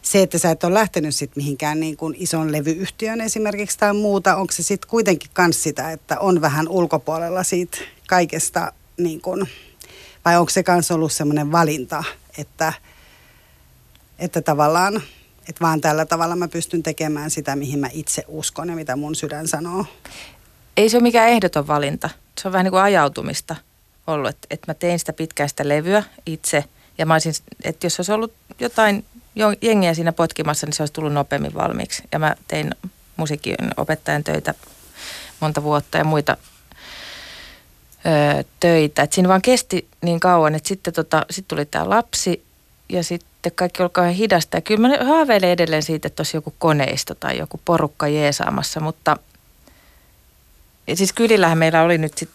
se, 0.03 0.23
että 0.23 0.39
sä 0.39 0.51
et 0.51 0.65
ole 0.65 0.75
lähtenyt 0.75 1.15
sit 1.15 1.37
mihinkään 1.37 1.81
niin 1.81 1.97
kuin 1.97 2.15
ison 2.19 2.53
levyyhtiön 2.53 3.21
esimerkiksi 3.21 3.79
tai 3.79 3.95
muuta, 3.95 4.37
onko 4.37 4.53
se 4.53 4.63
sitten 4.63 4.91
kuitenkin 4.91 5.31
kans 5.33 5.63
sitä, 5.63 5.93
että 5.93 6.19
on 6.21 6.41
vähän 6.41 6.69
ulkopuolella 6.69 7.43
siitä 7.43 7.79
kaikesta 8.09 8.73
niin 8.97 9.21
kuin, 9.21 9.49
vai 10.25 10.37
onko 10.37 10.51
se 10.51 10.63
kans 10.63 10.91
ollut 10.91 11.13
semmoinen 11.13 11.53
valinta, 11.53 12.05
että, 12.39 12.73
että 14.19 14.43
tavallaan, 14.43 15.03
että 15.49 15.61
vaan 15.61 15.81
tällä 15.81 16.07
tavalla 16.07 16.37
mä 16.37 16.49
pystyn 16.49 16.83
tekemään 16.83 17.31
sitä, 17.31 17.57
mihin 17.57 17.79
mä 17.79 17.89
itse 17.93 18.25
uskon 18.29 18.69
ja 18.69 18.75
mitä 18.75 18.97
mun 18.97 19.15
sydän 19.15 19.49
sanoo? 19.49 19.85
Ei 20.77 20.89
se 20.89 20.97
ole 20.97 21.03
mikään 21.03 21.29
ehdoton 21.29 21.67
valinta. 21.67 22.11
Se 22.43 22.49
on 22.49 22.53
vähän 22.53 22.65
niin 22.65 22.73
kuin 22.73 22.83
ajautumista 22.83 23.57
ollut, 24.07 24.31
että, 24.31 24.47
että 24.51 24.71
mä 24.71 24.75
tein 24.75 24.99
sitä 24.99 25.13
pitkään 25.13 25.49
sitä 25.49 25.69
levyä 25.69 26.03
itse 26.27 26.65
ja 26.99 27.07
mä 27.07 27.15
olisin, 27.15 27.33
että 27.65 27.87
jos 27.87 28.01
olisi 28.01 28.13
ollut 28.13 28.33
jotain 28.59 29.05
jengiä 29.63 29.95
siinä 29.95 30.13
potkimassa, 30.13 30.67
niin 30.67 30.75
se 30.75 30.83
olisi 30.83 30.93
tullut 30.93 31.13
nopeammin 31.13 31.55
valmiiksi. 31.55 32.03
Ja 32.13 32.19
mä 32.19 32.35
tein 32.49 32.71
musiikin 33.17 33.57
opettajan 33.77 34.25
töitä 34.25 34.55
monta 35.41 35.63
vuotta 35.63 35.99
ja 35.99 36.05
muita 36.05 36.37
ö, 38.07 38.45
töitä. 38.61 39.03
Et 39.03 39.13
siinä 39.13 39.29
vaan 39.29 39.43
kesti 39.43 39.89
niin 40.03 40.21
kauan, 40.21 40.55
että 40.55 40.69
sitten 40.69 40.95
tota, 40.95 41.27
sit 41.31 41.49
tuli 41.49 41.67
tämä 41.67 41.91
lapsi 41.91 42.45
ja 42.89 43.05
sitten 43.05 43.53
kaikki 43.55 43.83
oli 43.83 43.91
kauhean 43.93 44.15
hidasta. 44.15 44.57
Ja 44.57 44.61
kyllä 44.61 44.89
mä 44.89 45.05
haaveilen 45.05 45.51
edelleen 45.51 45.83
siitä, 45.83 46.09
että 46.09 46.21
olisi 46.21 46.37
joku 46.37 46.55
koneisto 46.59 47.15
tai 47.15 47.39
joku 47.39 47.61
porukka 47.65 48.09
jeesaamassa, 48.09 48.81
mutta 48.81 49.17
ja 50.87 50.97
siis 50.97 51.13
kylillähän 51.13 51.59
meillä 51.59 51.83
oli 51.83 51.99
nyt 51.99 52.19
sit 52.19 52.31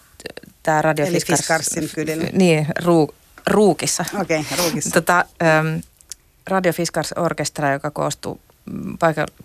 tämä 0.63 0.82
Radio 0.82 1.06
Eli 1.06 1.20
Fiskarsin 1.28 1.89
kylillä. 1.96 2.30
Niin, 2.34 2.68
ruu, 2.84 3.16
Ruukissa. 3.48 4.06
Okei, 4.22 4.39
okay, 4.39 4.58
Ruukissa. 4.58 4.92
Tota, 4.92 5.26
ähm, 5.44 5.80
Radio 6.47 6.73
Fiskars 6.73 7.13
Orkestra, 7.17 7.71
joka 7.71 7.91
koostuu 7.91 8.41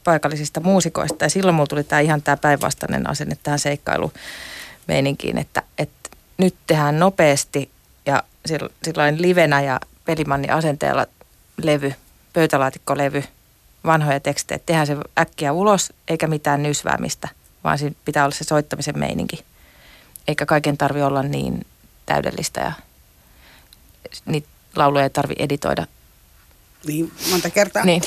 paikallisista 0.05 0.61
muusikoista. 0.61 1.25
Ja 1.25 1.29
silloin 1.29 1.55
mulla 1.55 1.67
tuli 1.67 1.85
tämä 1.85 2.01
ihan 2.01 2.23
tämä 2.23 2.37
päinvastainen 2.37 3.11
asenne 3.11 3.37
tähän 3.43 3.59
seikkailumeininkiin, 3.59 5.39
että, 5.39 5.63
että 5.79 6.11
nyt 6.39 6.55
tehdään 6.67 6.99
nopeasti 6.99 7.71
ja 8.07 8.23
silloin 8.85 9.23
livenä 9.23 9.63
ja 9.63 9.81
pelimanni 10.05 10.49
asenteella 10.49 11.07
levy, 11.63 11.95
pöytälaatikkolevy, 12.33 13.25
vanhoja 13.85 14.21
tekstejä. 14.21 14.59
Tehdään 14.67 14.87
se 14.87 14.97
äkkiä 15.19 15.53
ulos, 15.53 15.93
eikä 16.09 16.27
mitään 16.27 16.63
nysväämistä, 16.63 17.29
vaan 17.65 17.79
siinä 17.79 17.97
pitää 18.05 18.25
olla 18.25 18.35
se 18.35 18.45
soittamisen 18.45 18.99
meininki. 18.99 19.45
Eikä 20.29 20.47
kaiken 20.47 20.79
tarvi 20.79 21.03
olla 21.03 21.23
niin 21.23 21.67
täydellistä 22.07 22.61
ja 22.61 22.73
niitä 24.27 24.49
lauluja 24.77 25.05
ei 25.05 25.11
tarvi 25.11 25.35
editoida. 25.39 25.87
Niin, 26.87 27.13
monta 27.31 27.51
kertaa. 27.51 27.85
Niin. 27.85 28.03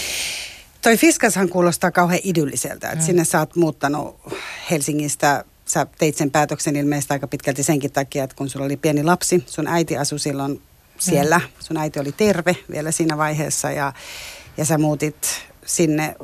Toi 0.81 0.97
Fiskashan 0.97 1.49
kuulostaa 1.49 1.91
kauhean 1.91 2.21
idylliseltä, 2.23 2.87
että 2.87 3.03
mm. 3.03 3.05
sinne 3.05 3.25
sä 3.25 3.39
oot 3.39 3.55
muuttanut 3.55 4.19
Helsingistä 4.71 5.45
sä 5.65 5.87
teit 5.97 6.17
sen 6.17 6.31
päätöksen 6.31 6.75
ilmeisesti 6.75 7.13
aika 7.13 7.27
pitkälti 7.27 7.63
senkin 7.63 7.91
takia, 7.91 8.23
että 8.23 8.35
kun 8.35 8.49
sulla 8.49 8.65
oli 8.65 8.77
pieni 8.77 9.03
lapsi, 9.03 9.43
sun 9.47 9.67
äiti 9.67 9.97
asui 9.97 10.19
silloin 10.19 10.61
siellä. 10.99 11.39
Mm. 11.39 11.45
Sun 11.59 11.77
äiti 11.77 11.99
oli 11.99 12.11
terve 12.11 12.57
vielä 12.71 12.91
siinä 12.91 13.17
vaiheessa 13.17 13.71
ja, 13.71 13.93
ja 14.57 14.65
sä 14.65 14.77
muutit 14.77 15.27
sinne, 15.65 16.15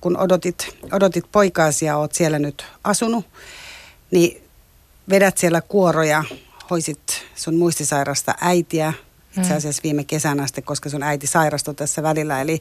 kun 0.00 0.16
odotit, 0.16 0.76
odotit 0.92 1.24
poikaasi 1.32 1.84
ja 1.84 1.96
oot 1.96 2.14
siellä 2.14 2.38
nyt 2.38 2.64
asunut, 2.84 3.26
niin 4.10 4.42
vedät 5.10 5.38
siellä 5.38 5.60
kuoroja, 5.60 6.24
hoisit 6.70 7.00
sun 7.34 7.54
muistisairasta 7.56 8.34
äitiä, 8.40 8.92
itse 9.36 9.50
mm. 9.50 9.56
asiassa 9.56 9.82
viime 9.82 10.04
kesänä 10.04 10.42
asti, 10.42 10.62
koska 10.62 10.88
sun 10.88 11.02
äiti 11.02 11.26
sairastui 11.26 11.74
tässä 11.74 12.02
välillä. 12.02 12.40
Eli, 12.40 12.60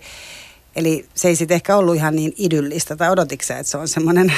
eli 0.76 1.06
se 1.14 1.28
ei 1.28 1.36
sitten 1.36 1.56
ehkä 1.56 1.78
ollut 1.78 1.96
ihan 1.96 2.16
niin 2.16 2.34
idyllistä, 2.38 2.96
tai 2.96 3.10
odotitko 3.10 3.54
että 3.54 3.64
se 3.64 3.78
on 3.78 3.88
semmoinen 3.88 4.34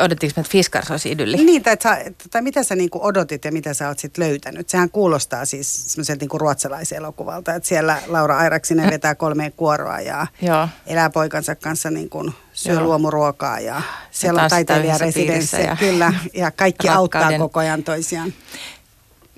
Odottiko 0.00 0.32
me, 0.36 0.40
että 0.40 0.52
Fiskars 0.52 0.90
olisi 0.90 1.10
idylli? 1.10 1.36
Niin, 1.36 1.62
tai, 1.62 1.76
sä, 1.82 1.98
tai 2.30 2.42
mitä 2.42 2.62
sä 2.62 2.76
niinku 2.76 3.00
odotit 3.02 3.44
ja 3.44 3.52
mitä 3.52 3.74
sä 3.74 3.88
oot 3.88 3.98
sitten 3.98 4.24
löytänyt. 4.24 4.68
Sehän 4.68 4.90
kuulostaa 4.90 5.44
siis 5.44 5.92
semmoiselta 5.92 6.20
niinku 6.20 6.38
ruotsalaiselokuvalta, 6.38 7.54
että 7.54 7.68
siellä 7.68 8.02
Laura 8.06 8.38
Airaksinen 8.38 8.90
vetää 8.90 9.14
kolme 9.14 9.52
kuoroa 9.56 10.00
ja 10.00 10.26
Joo. 10.42 10.68
elää 10.86 11.10
poikansa 11.10 11.54
kanssa 11.54 11.90
niinku 11.90 12.32
syö 12.52 12.72
Joo. 12.72 12.82
luomuruokaa 12.82 13.60
ja 13.60 13.82
siellä 14.10 14.42
on 14.42 14.50
taiteilijaresidenssi. 14.50 15.62
Ja 15.62 15.76
kyllä, 15.76 16.14
ja 16.34 16.50
kaikki 16.50 16.86
rakkauden. 16.86 17.26
auttaa 17.26 17.38
koko 17.38 17.60
ajan 17.60 17.82
toisiaan. 17.82 18.32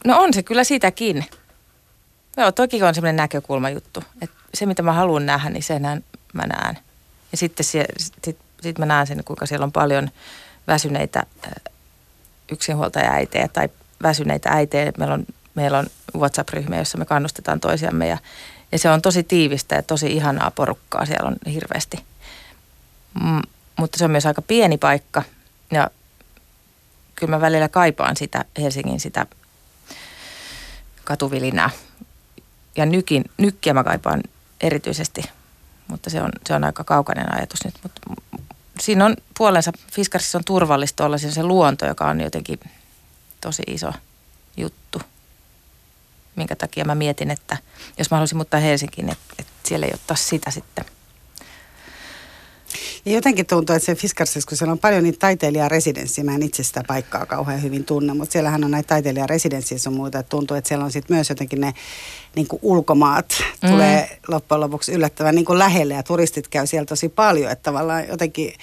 No 0.05 0.21
on 0.21 0.35
se 0.35 0.43
kyllä 0.43 0.65
sitäkin. 0.65 1.25
Joo, 2.37 2.53
toki 2.53 2.83
on 2.83 2.95
semmoinen 2.95 3.17
näkökulmajuttu, 3.17 4.05
että 4.23 4.37
se 4.55 4.67
mitä 4.67 4.83
mä 4.83 4.93
haluan 4.93 5.27
nähdä, 5.27 5.51
niin 5.51 5.63
sen 5.63 5.83
mä 6.33 6.47
näen. 6.47 6.79
Ja 7.33 7.39
sitten 7.39 7.65
se, 7.65 7.85
sit 7.99 8.39
sitten 8.63 8.83
mä 8.83 8.87
näen 8.87 9.07
sen, 9.07 9.25
kuinka 9.25 9.47
siellä 9.47 9.65
on 9.65 9.73
paljon 9.73 10.11
väsyneitä 10.67 11.23
yksinhuoltaja-äitejä 12.53 13.49
tai 13.49 13.69
väsyneitä 14.03 14.51
äitejä. 14.51 14.93
Meillä 14.99 15.15
on, 15.15 15.27
meillä 15.55 15.79
on 15.79 15.87
WhatsApp-ryhmä, 16.17 16.77
jossa 16.77 16.99
me 16.99 17.05
kannustetaan 17.05 17.61
toisiamme 17.61 18.09
ja, 18.09 18.19
ja 18.73 18.79
se 18.79 18.91
on 18.91 19.03
tosi 19.03 19.23
tiivistä 19.23 19.75
ja 19.75 19.83
tosi 19.83 20.13
ihanaa 20.13 20.51
porukkaa. 20.51 21.07
Siellä 21.07 21.29
on 21.29 21.37
hirveästi. 21.53 21.97
Mm, 23.23 23.43
mutta 23.77 23.99
se 23.99 24.05
on 24.05 24.11
myös 24.11 24.27
aika 24.27 24.43
pieni 24.43 24.79
paikka 24.79 25.23
ja 25.71 25.91
kyllä 27.15 27.31
mä 27.31 27.41
välillä 27.41 27.69
kaipaan 27.69 28.17
sitä 28.17 28.45
Helsingin 28.59 29.01
sitä 29.01 29.27
katuvilinää. 31.05 31.71
Ja 32.77 32.87
nykin, 32.87 33.25
nykkiä 33.39 33.75
mä 33.75 33.85
kaipaan 33.85 34.23
erityisesti, 34.61 35.23
mutta 35.89 36.11
se 36.11 36.23
on, 36.23 36.31
se 36.47 36.55
on 36.55 36.65
aika 36.65 36.85
kaukainen 36.85 37.35
ajatus 37.35 37.65
nyt. 37.65 37.75
Mutta 37.83 38.01
siinä 38.81 39.05
on 39.05 39.17
puolensa, 39.39 39.73
Fiskarsissa 39.93 40.39
on 40.39 40.45
turvallista 40.45 41.05
olla 41.05 41.19
se 41.19 41.43
luonto, 41.43 41.87
joka 41.87 42.09
on 42.09 42.21
jotenkin 42.21 42.61
tosi 43.41 43.63
iso 43.67 43.93
juttu. 44.57 45.03
Minkä 46.37 46.57
takia 46.57 46.85
mä 46.85 46.95
mietin, 46.95 47.31
että 47.31 47.57
jos 47.99 48.11
mä 48.11 48.17
haluaisin 48.17 48.39
muuttaa 48.39 48.61
Helsinkiin, 48.61 49.09
että, 49.09 49.35
että 49.39 49.53
siellä 49.65 49.87
ei 49.87 49.93
ole 50.09 50.17
sitä 50.17 50.51
sitten– 50.51 50.85
ja 53.05 53.13
jotenkin 53.13 53.47
tuntuu, 53.47 53.77
että 53.77 53.87
se 53.87 53.95
Fiskarsissa, 53.95 54.49
kun 54.49 54.57
siellä 54.59 54.73
on 54.73 54.79
paljon 54.79 55.03
niitä 55.03 55.19
taiteilijaresidenssiä, 55.19 56.25
mä 56.25 56.35
en 56.35 56.43
itse 56.43 56.63
sitä 56.63 56.83
paikkaa 56.87 57.27
kauhean 57.27 57.63
hyvin 57.63 57.85
tunne, 57.85 58.15
mutta 58.15 58.33
siellähän 58.33 58.65
on 58.65 58.71
näitä 58.71 58.89
taiteilijaresidenssiä 58.89 59.79
ja 59.85 59.91
muuta, 59.91 60.19
että 60.19 60.31
tuntuu, 60.31 60.57
että 60.57 60.69
siellä 60.69 60.85
on 60.85 60.93
sitten 60.93 61.17
myös 61.17 61.29
jotenkin 61.29 61.61
ne 61.61 61.75
niin 62.37 62.47
kuin 62.47 62.61
ulkomaat 62.63 63.35
mm. 63.63 63.71
tulee 63.71 64.19
loppujen 64.29 64.61
lopuksi 64.61 64.93
yllättävän 64.93 65.35
niin 65.35 65.45
kuin 65.45 65.59
lähelle 65.59 65.95
ja 65.95 66.03
turistit 66.03 66.49
käy 66.49 66.67
siellä 66.67 66.87
tosi 66.87 67.09
paljon, 67.09 67.53
että 67.53 67.63
tavallaan 67.63 68.09
jotenkin 68.09 68.55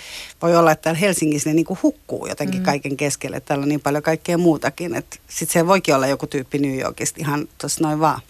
voi 0.41 0.55
olla, 0.55 0.71
että 0.71 0.83
täällä 0.83 0.99
Helsingissä 0.99 1.49
ne 1.49 1.53
niin 1.53 1.65
kuin 1.65 1.79
hukkuu 1.83 2.27
jotenkin 2.27 2.59
mm. 2.59 2.65
kaiken 2.65 2.97
keskelle, 2.97 3.37
että 3.37 3.47
täällä 3.47 3.63
on 3.63 3.69
niin 3.69 3.81
paljon 3.81 4.03
kaikkea 4.03 4.37
muutakin, 4.37 4.95
että 4.95 5.17
sitten 5.27 5.53
se 5.53 5.67
voikin 5.67 5.95
olla 5.95 6.07
joku 6.07 6.27
tyyppi 6.27 6.59
New 6.59 6.79
Yorkista 6.79 7.17
ihan 7.19 7.47
tuossa 7.57 7.83
noin 7.83 7.99
vaan. 7.99 8.21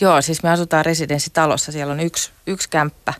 Joo, 0.00 0.22
siis 0.22 0.42
me 0.42 0.50
asutaan 0.50 0.84
residenssitalossa, 0.84 1.72
siellä 1.72 1.92
on 1.92 2.00
yksi, 2.00 2.30
yksi 2.46 2.68
kämppä, 2.68 3.14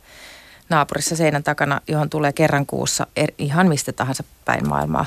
naapurissa 0.69 1.17
seinän 1.17 1.43
takana, 1.43 1.81
johon 1.89 2.11
tulee 2.11 2.33
kerran 2.33 2.67
kuussa 2.67 3.07
er, 3.17 3.33
ihan 3.39 3.69
mistä 3.69 3.93
tahansa 3.93 4.25
päin 4.45 4.69
maailmaa 4.69 5.07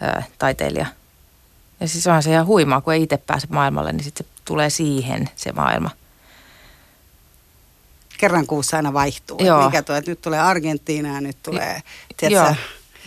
ää, 0.00 0.22
taiteilija. 0.38 0.86
Ja 1.80 1.88
siis 1.88 2.06
onhan 2.06 2.22
se 2.22 2.30
ihan 2.30 2.46
huimaa, 2.46 2.80
kun 2.80 2.92
ei 2.92 3.02
itse 3.02 3.16
pääse 3.16 3.46
maailmalle, 3.50 3.92
niin 3.92 4.04
sitten 4.04 4.26
se 4.26 4.32
tulee 4.44 4.70
siihen 4.70 5.30
se 5.36 5.52
maailma. 5.52 5.90
Kerran 8.18 8.46
kuussa 8.46 8.76
aina 8.76 8.92
vaihtuu. 8.92 9.38
Joo. 9.44 9.64
Mikä 9.64 9.82
tuo, 9.82 9.96
että 9.96 10.10
nyt 10.10 10.20
tulee 10.20 10.40
Argentiina 10.40 11.14
ja 11.14 11.20
nyt 11.20 11.36
tulee, 11.42 11.82
tiedätkö? 12.16 12.44
Joo. 12.44 12.54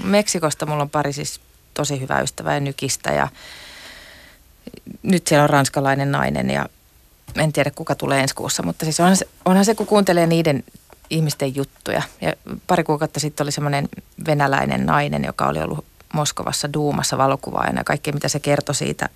Meksikosta 0.03 0.65
mulla 0.65 0.83
on 0.83 0.89
pari 0.89 1.13
siis 1.13 1.41
tosi 1.73 1.99
hyvä 1.99 2.21
ystävä 2.21 2.53
ja 2.53 2.59
nykistä 2.59 3.11
ja 3.11 3.27
nyt 5.03 5.27
siellä 5.27 5.43
on 5.43 5.49
ranskalainen 5.49 6.11
nainen 6.11 6.49
ja 6.49 6.65
en 7.35 7.53
tiedä 7.53 7.71
kuka 7.75 7.95
tulee 7.95 8.21
ensi 8.21 8.35
kuussa, 8.35 8.63
mutta 8.63 8.85
siis 8.85 8.99
onhan 8.99 9.17
se, 9.17 9.27
onhan 9.45 9.65
se 9.65 9.75
kun 9.75 9.87
kuuntelee 9.87 10.27
niiden 10.27 10.63
ihmisten 11.11 11.55
juttuja. 11.55 12.01
Ja 12.21 12.33
pari 12.67 12.83
kuukautta 12.83 13.19
sitten 13.19 13.45
oli 13.45 13.51
semmoinen 13.51 13.89
venäläinen 14.25 14.85
nainen, 14.85 15.23
joka 15.23 15.47
oli 15.47 15.59
ollut 15.59 15.85
Moskovassa 16.13 16.73
Duumassa 16.73 17.17
valokuvaajana 17.17 17.79
ja 17.79 17.83
kaikkea, 17.83 18.13
mitä 18.13 18.27
se 18.27 18.39
kertoi 18.39 18.75
siitä, 18.75 19.09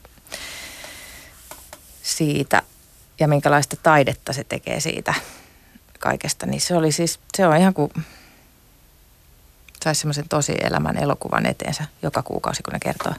siitä 2.03 2.61
ja 3.19 3.27
minkälaista 3.27 3.75
taidetta 3.83 4.33
se 4.33 4.43
tekee 4.43 4.79
siitä 4.79 5.13
kaikesta. 5.99 6.45
Niin 6.45 6.61
se 6.61 6.75
oli 6.75 6.91
siis, 6.91 7.19
se 7.37 7.47
on 7.47 7.57
ihan 7.57 7.73
kuin 7.73 7.91
saisi 9.83 9.99
semmoisen 10.01 10.29
tosi 10.29 10.55
elämän 10.61 10.97
elokuvan 10.97 11.45
eteensä 11.45 11.85
joka 12.01 12.23
kuukausi, 12.23 12.63
kun 12.63 12.73
ne 12.73 12.79
kertoo. 12.79 13.13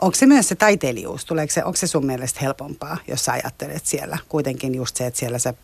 Onko 0.00 0.14
se 0.14 0.26
myös 0.26 0.48
se 0.48 0.54
taiteilijuus, 0.54 1.24
tuleeko 1.24 1.52
se, 1.52 1.64
onko 1.64 1.76
se 1.76 1.86
sun 1.86 2.06
mielestä 2.06 2.40
helpompaa, 2.42 2.96
jos 3.08 3.24
sä 3.24 3.32
ajattelet 3.32 3.86
siellä 3.86 4.18
kuitenkin 4.28 4.74
just 4.74 4.96
se, 4.96 5.06
että 5.06 5.20
siellä 5.20 5.38
sä 5.38 5.54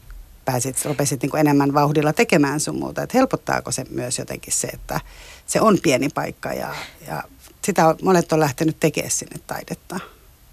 pääsit, 0.46 0.84
rupesit 0.84 1.22
niin 1.22 1.30
kuin 1.30 1.40
enemmän 1.40 1.74
vauhdilla 1.74 2.12
tekemään 2.12 2.60
sun 2.60 2.78
muuta. 2.78 3.02
Että 3.02 3.18
helpottaako 3.18 3.72
se 3.72 3.84
myös 3.90 4.18
jotenkin 4.18 4.52
se, 4.52 4.66
että 4.66 5.00
se 5.46 5.60
on 5.60 5.78
pieni 5.82 6.08
paikka 6.08 6.52
ja, 6.52 6.74
ja 7.06 7.22
sitä 7.64 7.88
on, 7.88 7.96
monet 8.02 8.32
on 8.32 8.40
lähtenyt 8.40 8.76
tekemään 8.80 9.10
sinne 9.10 9.36
taidetta. 9.46 10.00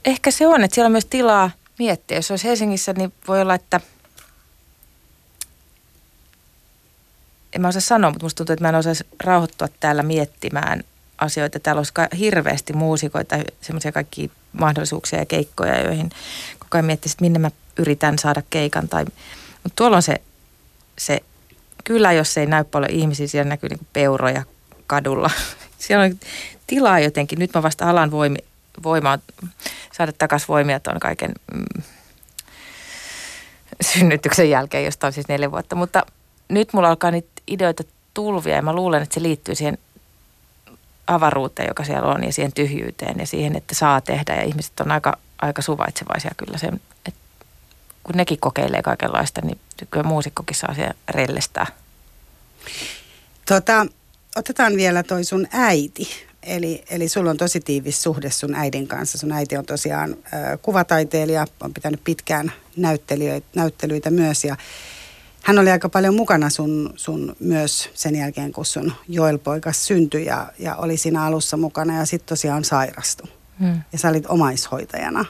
Ehkä 0.06 0.32
se 0.32 0.48
on, 0.48 0.64
että 0.64 0.76
siellä 0.76 0.88
on 0.88 0.92
myös 0.92 1.06
tilaa 1.06 1.52
miettiä. 1.80 2.18
Jos 2.18 2.32
olisi 2.32 2.48
Helsingissä, 2.48 2.94
niin 2.94 3.14
voi 3.28 3.42
olla, 3.42 3.56
että 3.56 3.82
en 7.54 7.62
mä 7.62 7.68
osaa 7.68 7.82
sanoa, 7.82 8.12
mutta 8.12 8.26
musta 8.26 8.38
tuntuu, 8.38 8.54
että 8.54 8.64
mä 8.64 8.70
en 8.70 8.76
osaisi 8.76 9.04
rauhoittua 9.24 9.68
täällä 9.80 10.04
miettimään 10.04 10.84
asioita. 11.18 11.60
Täällä 11.60 11.80
olisi 11.80 11.94
hirveästi 12.20 12.74
muusikoita, 12.74 13.36
semmoisia 13.62 13.92
kaikki 13.92 14.32
mahdollisuuksia 14.54 15.20
ja 15.20 15.26
keikkoja, 15.26 15.84
joihin 15.84 16.10
koko 16.60 16.78
ajan 16.78 16.86
miettisit, 16.86 17.22
minne 17.22 17.40
mä 17.40 17.52
yritän 17.78 18.20
saada 18.20 18.44
keikan 18.50 18.88
tai 18.88 19.06
mutta 19.64 19.76
tuolla 19.76 19.96
on 19.96 20.04
se, 20.04 20.22
se 20.98 21.20
kylä, 21.84 22.12
jos 22.12 22.38
ei 22.38 22.46
näy 22.46 22.64
paljon 22.64 22.92
ihmisiä, 22.92 23.28
siellä 23.28 23.50
näkyy 23.50 23.70
niin 23.70 23.88
peuroja 23.94 24.44
kadulla. 24.88 25.30
Siellä 25.78 26.06
on 26.06 26.20
tilaa 26.68 27.00
jotenkin. 27.00 27.40
Nyt 27.40 27.54
mä 27.54 27.64
vasta 27.64 27.90
alan 27.90 28.12
voimi, 28.12 28.40
voimaa, 28.84 29.20
saada 29.92 30.12
takaisin 30.18 30.48
voimia 30.48 30.80
tuon 30.80 31.00
kaiken 31.00 31.32
mm, 31.54 31.84
synnytyksen 33.82 34.50
jälkeen, 34.50 34.86
josta 34.86 35.08
on 35.08 35.14
siis 35.14 35.28
neljä 35.28 35.52
vuotta. 35.52 35.76
Mutta 35.76 36.06
nyt 36.50 36.74
mulla 36.74 36.90
alkaa 36.90 37.12
niitä 37.12 37.28
ideoita 37.48 37.84
tulvia 38.14 38.56
ja 38.56 38.62
mä 38.62 38.74
luulen, 38.74 39.04
että 39.04 39.14
se 39.14 39.22
liittyy 39.22 39.56
siihen 39.56 39.78
avaruuteen, 41.08 41.68
joka 41.68 41.84
siellä 41.84 42.14
on 42.14 42.24
ja 42.24 42.34
siihen 42.34 42.54
tyhjyyteen 42.54 43.20
ja 43.20 43.28
siihen, 43.28 43.56
että 43.56 43.76
saa 43.76 44.02
tehdä 44.02 44.36
ja 44.36 44.44
ihmiset 44.44 44.80
on 44.80 44.92
aika, 44.92 45.18
aika 45.42 45.62
suvaitsevaisia 45.62 46.32
kyllä 46.38 46.58
sen, 46.58 46.82
että 47.06 47.20
kun 48.04 48.16
nekin 48.16 48.40
kokeilee 48.40 48.82
kaikenlaista, 48.82 49.42
niin 49.42 49.60
kyllä 49.92 50.08
muusikkokin 50.08 50.56
saa 50.56 50.74
siellä 50.74 50.94
rellestää. 51.10 51.68
Tota, 53.48 53.86
otetaan 54.36 54.76
vielä 54.76 55.04
toi 55.04 55.24
sun 55.24 55.48
äiti. 55.52 56.10
Eli, 56.44 56.84
eli 56.90 57.10
sulla 57.10 57.30
on 57.30 57.38
tosi 57.38 57.60
tiivis 57.60 58.04
suhde 58.04 58.32
sun 58.32 58.56
äidin 58.56 58.88
kanssa. 58.88 59.18
Sun 59.18 59.32
äiti 59.32 59.58
on 59.58 59.66
tosiaan 59.66 60.12
ö, 60.14 60.58
kuvataiteilija, 60.62 61.48
on 61.60 61.74
pitänyt 61.74 62.04
pitkään 62.04 62.52
näyttelyitä 63.56 64.10
myös 64.10 64.44
ja 64.44 64.56
hän 65.44 65.60
oli 65.60 65.72
aika 65.72 65.90
paljon 65.90 66.16
mukana 66.16 66.50
sun, 66.50 66.94
sun 66.96 67.36
myös 67.40 67.90
sen 67.94 68.16
jälkeen, 68.16 68.52
kun 68.52 68.66
sun 68.66 68.94
Joel-poikas 69.08 69.88
syntyi 69.88 70.26
ja, 70.26 70.48
ja 70.60 70.76
oli 70.76 70.98
siinä 70.98 71.24
alussa 71.24 71.58
mukana 71.58 71.98
ja 71.98 72.06
sitten 72.06 72.28
tosiaan 72.28 72.64
sairastui. 72.64 73.28
Hmm. 73.60 73.82
Ja 73.92 73.98
sä 73.98 74.10
olit 74.10 74.26
omaishoitajana. 74.28 75.26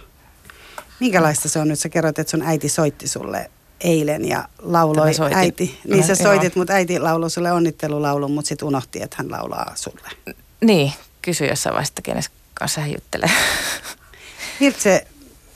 Minkälaista 1.03 1.49
se 1.49 1.59
on 1.59 1.67
nyt? 1.67 1.79
Sä 1.79 1.89
kerroit, 1.89 2.19
että 2.19 2.31
sun 2.31 2.41
äiti 2.41 2.69
soitti 2.69 3.07
sulle 3.07 3.51
eilen 3.81 4.27
ja 4.27 4.47
lauloi 4.59 5.11
äiti. 5.33 5.79
Niin 5.87 5.99
no, 5.99 6.07
sä 6.07 6.15
soitit, 6.15 6.55
mutta 6.55 6.73
äiti 6.73 6.99
lauloi 6.99 7.29
sulle 7.29 7.51
onnittelulaulun, 7.51 8.31
mutta 8.31 8.49
sitten 8.49 8.67
unohti, 8.67 9.01
että 9.01 9.15
hän 9.19 9.31
laulaa 9.31 9.71
sulle. 9.75 10.35
Niin, 10.61 10.93
kysyi 11.21 11.49
jossain 11.49 11.73
vaiheessa, 11.73 12.01
kenen 12.03 12.23
kanssa 12.53 12.81
hän 12.81 12.91
juttelee. 12.91 13.29
Miltä 14.59 14.81
se, 14.81 15.07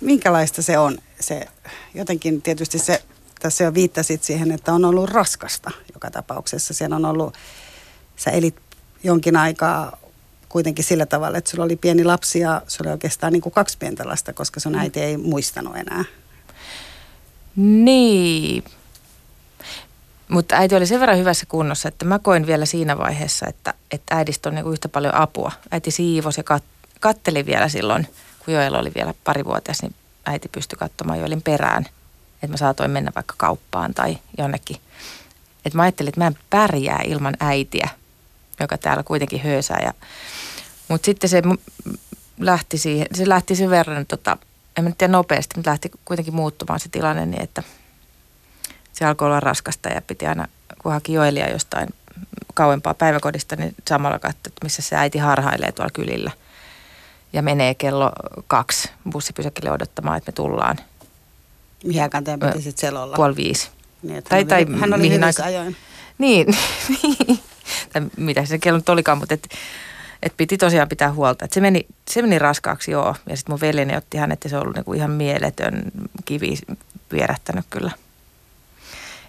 minkälaista 0.02 0.62
se 0.62 0.78
on? 0.78 0.98
Se, 1.20 1.46
jotenkin 1.94 2.42
tietysti 2.42 2.80
se, 2.80 3.04
tässä 3.40 3.64
jo 3.64 3.74
viittasit 3.74 4.24
siihen, 4.24 4.52
että 4.52 4.74
on 4.74 4.86
ollut 4.86 5.10
raskasta 5.10 5.72
joka 5.94 6.12
tapauksessa. 6.12 6.74
Siellä 6.74 6.96
on 6.96 7.06
ollut, 7.06 7.34
sä 8.16 8.32
elit 8.32 8.56
jonkin 9.04 9.36
aikaa 9.36 9.98
kuitenkin 10.50 10.86
sillä 10.86 11.06
tavalla, 11.06 11.38
että 11.38 11.52
sulla 11.52 11.64
oli 11.64 11.76
pieni 11.76 12.04
lapsi 12.04 12.40
ja 12.40 12.62
sulla 12.68 12.90
oli 12.90 12.94
oikeastaan 12.94 13.34
niin 13.34 13.42
kuin 13.42 13.54
kaksi 13.54 13.78
pientä 13.78 14.08
lasta, 14.08 14.34
koska 14.34 14.60
sun 14.60 14.76
äiti 14.76 15.00
ei 15.00 15.18
muistanut 15.18 15.76
enää. 15.76 16.04
Niin. 17.56 18.64
Mutta 20.28 20.56
äiti 20.56 20.76
oli 20.76 20.88
sen 20.88 21.00
verran 21.00 21.18
hyvässä 21.18 21.46
kunnossa, 21.46 21.88
että 21.88 22.06
mä 22.06 22.20
koin 22.20 22.48
vielä 22.48 22.66
siinä 22.66 22.98
vaiheessa, 22.98 23.46
että, 23.48 23.74
että 23.92 24.16
äidistä 24.16 24.50
on 24.50 24.56
niinku 24.56 24.72
yhtä 24.72 24.90
paljon 24.90 25.16
apua. 25.16 25.52
Äiti 25.72 25.92
siivosi 25.92 26.40
ja 26.40 26.44
kat, 26.44 26.64
katteli 27.00 27.46
vielä 27.46 27.70
silloin, 27.70 28.08
kun 28.46 28.54
Joel 28.54 28.76
oli 28.76 28.92
vielä 28.96 29.14
parivuotias, 29.24 29.82
niin 29.82 29.96
äiti 30.26 30.50
pystyi 30.50 30.78
katsomaan 30.80 31.20
Joelin 31.20 31.42
perään. 31.42 31.86
Että 32.34 32.48
mä 32.48 32.58
saatoin 32.58 32.92
mennä 32.92 33.12
vaikka 33.16 33.34
kauppaan 33.38 33.94
tai 33.94 34.18
jonnekin. 34.38 34.78
Että 35.66 35.78
mä 35.78 35.84
ajattelin, 35.84 36.10
että 36.10 36.22
mä 36.22 36.28
en 36.28 36.38
pärjää 36.50 37.02
ilman 37.06 37.34
äitiä, 37.40 37.90
joka 38.60 38.78
täällä 38.78 39.04
kuitenkin 39.04 39.42
höysää. 39.42 39.80
Ja, 39.84 39.94
mutta 40.88 41.06
sitten 41.06 41.30
se 41.30 41.42
lähti 42.40 42.78
siihen, 42.78 43.08
se 43.16 43.30
lähti 43.30 43.56
sen 43.56 43.70
verran 43.70 44.06
tota, 44.06 44.38
en 44.78 44.84
mä 44.84 44.92
tiedä 44.98 45.12
nopeasti, 45.12 45.54
mutta 45.56 45.70
lähti 45.70 45.92
kuitenkin 46.06 46.36
muuttumaan 46.36 46.80
se 46.80 46.90
tilanne 46.90 47.26
niin, 47.26 47.44
että 47.44 47.64
se 48.94 49.06
alkoi 49.06 49.26
olla 49.26 49.40
raskasta 49.40 49.90
ja 49.90 50.02
piti 50.02 50.28
aina, 50.28 50.48
kun 50.82 50.92
haki 50.92 51.14
Joelia 51.14 51.50
jostain 51.50 51.90
kauempaa 52.54 52.94
päiväkodista, 52.94 53.56
niin 53.56 53.76
samalla 53.90 54.20
katsoa, 54.20 54.40
että 54.48 54.64
missä 54.64 54.82
se 54.82 54.96
äiti 54.96 55.18
harhailee 55.18 55.72
tuolla 55.72 55.92
kylillä. 55.94 56.32
Ja 57.34 57.42
menee 57.42 57.74
kello 57.76 58.12
kaksi 58.48 58.90
bussipysäkille 59.12 59.72
odottamaan, 59.72 60.18
että 60.18 60.32
me 60.32 60.36
tullaan. 60.36 60.78
Mihin 61.84 62.04
aikaan 62.04 62.24
teidän 62.24 62.50
piti 62.50 62.64
sitten 62.64 62.90
selolla? 62.90 63.16
Puoli 63.16 63.36
viisi. 63.36 63.70
Niin, 64.04 64.24
tai, 64.24 64.40
hän, 64.40 64.48
tai 64.48 64.66
oli, 64.70 64.80
hän 64.80 64.94
oli 64.94 65.02
mihin 65.02 65.24
aika... 65.24 65.44
ajoin. 65.44 65.76
Niin, 66.18 66.48
niin. 67.04 67.40
Tai 67.94 68.02
mitä 68.18 68.46
se 68.46 68.58
kello 68.58 68.78
nyt 68.78 68.90
olikaan, 68.90 69.18
mutta 69.18 69.34
et, 69.34 69.48
et 70.24 70.34
piti 70.38 70.58
tosiaan 70.58 70.90
pitää 70.90 71.14
huolta. 71.14 71.46
Et 71.46 71.54
se, 71.54 71.62
meni, 71.62 71.86
se 72.10 72.22
meni 72.22 72.40
raskaaksi 72.40 72.92
joo. 72.92 73.16
Ja 73.30 73.38
sitten 73.38 73.54
mun 73.54 73.62
veljeni 73.62 73.98
otti 73.98 74.18
hän, 74.18 74.32
että 74.32 74.50
se 74.50 74.56
on 74.56 74.62
ollut 74.62 74.76
niinku 74.76 74.94
ihan 74.94 75.12
mieletön 75.12 75.82
kivi 76.26 76.58
vierähtänyt 77.12 77.66
kyllä. 77.70 77.92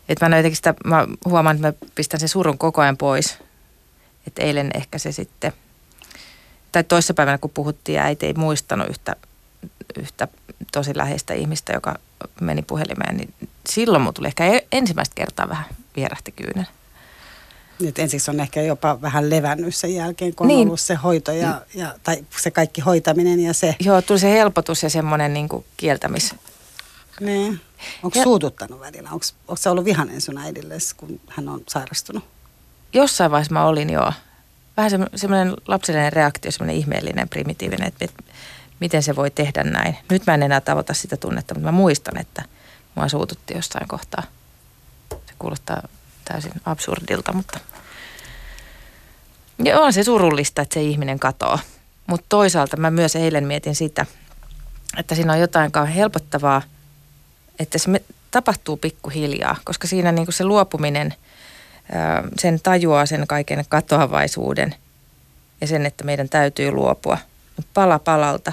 Et 0.08 0.20
mä 0.20 0.28
sitä, 0.52 0.74
mä 0.84 1.06
huomaan, 1.24 1.56
että 1.56 1.68
mä 1.68 1.88
pistän 1.94 2.20
sen 2.20 2.28
surun 2.28 2.58
koko 2.58 2.80
ajan 2.80 2.96
pois. 2.96 3.38
Että 4.26 4.42
eilen 4.42 4.70
ehkä 4.74 4.98
se 4.98 5.12
sitten, 5.12 5.52
tai 6.72 6.84
toissapäivänä 6.84 7.38
kun 7.38 7.50
puhuttiin 7.50 7.96
ja 7.96 8.02
äiti 8.02 8.26
ei 8.26 8.34
muistanut 8.34 8.88
yhtä, 8.88 9.16
yhtä 9.98 10.28
tosi 10.72 10.96
läheistä 10.96 11.34
ihmistä, 11.34 11.72
joka 11.72 11.94
meni 12.40 12.62
puhelimeen, 12.62 13.16
niin 13.16 13.34
silloin 13.68 14.02
mun 14.02 14.14
tuli 14.14 14.26
ehkä 14.26 14.46
e-, 14.46 14.66
ensimmäistä 14.72 15.14
kertaa 15.14 15.48
vähän 15.48 15.64
vierähti 15.96 16.32
kyynel. 16.32 16.64
Nyt 17.80 17.98
ensiksi 17.98 18.30
on 18.30 18.40
ehkä 18.40 18.62
jopa 18.62 19.02
vähän 19.02 19.30
levännyt 19.30 19.74
sen 19.74 19.94
jälkeen, 19.94 20.34
kun 20.34 20.44
on 20.44 20.48
niin. 20.48 20.66
ollut 20.66 20.80
se 20.80 20.94
hoito 20.94 21.32
ja, 21.32 21.62
ja, 21.74 21.94
tai 22.02 22.24
se 22.42 22.50
kaikki 22.50 22.80
hoitaminen 22.80 23.40
ja 23.40 23.54
se. 23.54 23.76
Joo, 23.80 24.02
tuli 24.02 24.18
se 24.18 24.30
helpotus 24.30 24.82
ja 24.82 24.90
semmoinen 24.90 25.34
niin 25.34 25.48
kuin 25.48 25.64
kieltämis. 25.76 26.34
Niin. 27.20 27.60
Onko 28.02 28.18
ja... 28.18 28.24
suututtanut 28.24 28.80
välillä? 28.80 29.10
Onko, 29.10 29.56
se 29.56 29.70
ollut 29.70 29.84
vihanen 29.84 30.20
sun 30.20 30.38
äidille, 30.38 30.74
kun 30.96 31.20
hän 31.28 31.48
on 31.48 31.60
sairastunut? 31.68 32.24
Jossain 32.92 33.30
vaiheessa 33.30 33.54
mä 33.54 33.64
olin 33.64 33.90
joo. 33.90 34.12
Vähän 34.76 34.90
semmoinen 35.14 35.56
lapsellinen 35.68 36.12
reaktio, 36.12 36.52
semmoinen 36.52 36.76
ihmeellinen, 36.76 37.28
primitiivinen, 37.28 37.88
että, 37.88 38.04
että 38.04 38.22
miten 38.80 39.02
se 39.02 39.16
voi 39.16 39.30
tehdä 39.30 39.64
näin. 39.64 39.96
Nyt 40.10 40.26
mä 40.26 40.34
en 40.34 40.42
enää 40.42 40.60
tavoita 40.60 40.94
sitä 40.94 41.16
tunnetta, 41.16 41.54
mutta 41.54 41.72
mä 41.72 41.72
muistan, 41.72 42.20
että 42.20 42.42
mua 42.94 43.08
suututti 43.08 43.54
jossain 43.54 43.88
kohtaa. 43.88 44.22
Se 45.10 45.34
kuulostaa 45.38 45.82
täysin 46.28 46.52
absurdilta, 46.64 47.32
mutta 47.32 47.60
ja 49.64 49.80
on 49.80 49.92
se 49.92 50.04
surullista, 50.04 50.62
että 50.62 50.74
se 50.74 50.82
ihminen 50.82 51.18
katoaa. 51.18 51.58
Mutta 52.06 52.26
toisaalta 52.28 52.76
mä 52.76 52.90
myös 52.90 53.16
eilen 53.16 53.44
mietin 53.44 53.74
sitä, 53.74 54.06
että 54.96 55.14
siinä 55.14 55.32
on 55.32 55.40
jotain 55.40 55.72
helpottavaa, 55.94 56.62
että 57.58 57.78
se 57.78 57.90
tapahtuu 58.30 58.76
pikkuhiljaa, 58.76 59.56
koska 59.64 59.86
siinä 59.86 60.12
niin 60.12 60.32
se 60.32 60.44
luopuminen, 60.44 61.14
sen 62.38 62.60
tajuaa 62.60 63.06
sen 63.06 63.26
kaiken 63.26 63.64
katoavaisuuden 63.68 64.74
ja 65.60 65.66
sen, 65.66 65.86
että 65.86 66.04
meidän 66.04 66.28
täytyy 66.28 66.70
luopua 66.70 67.18
pala 67.74 67.98
palalta 67.98 68.52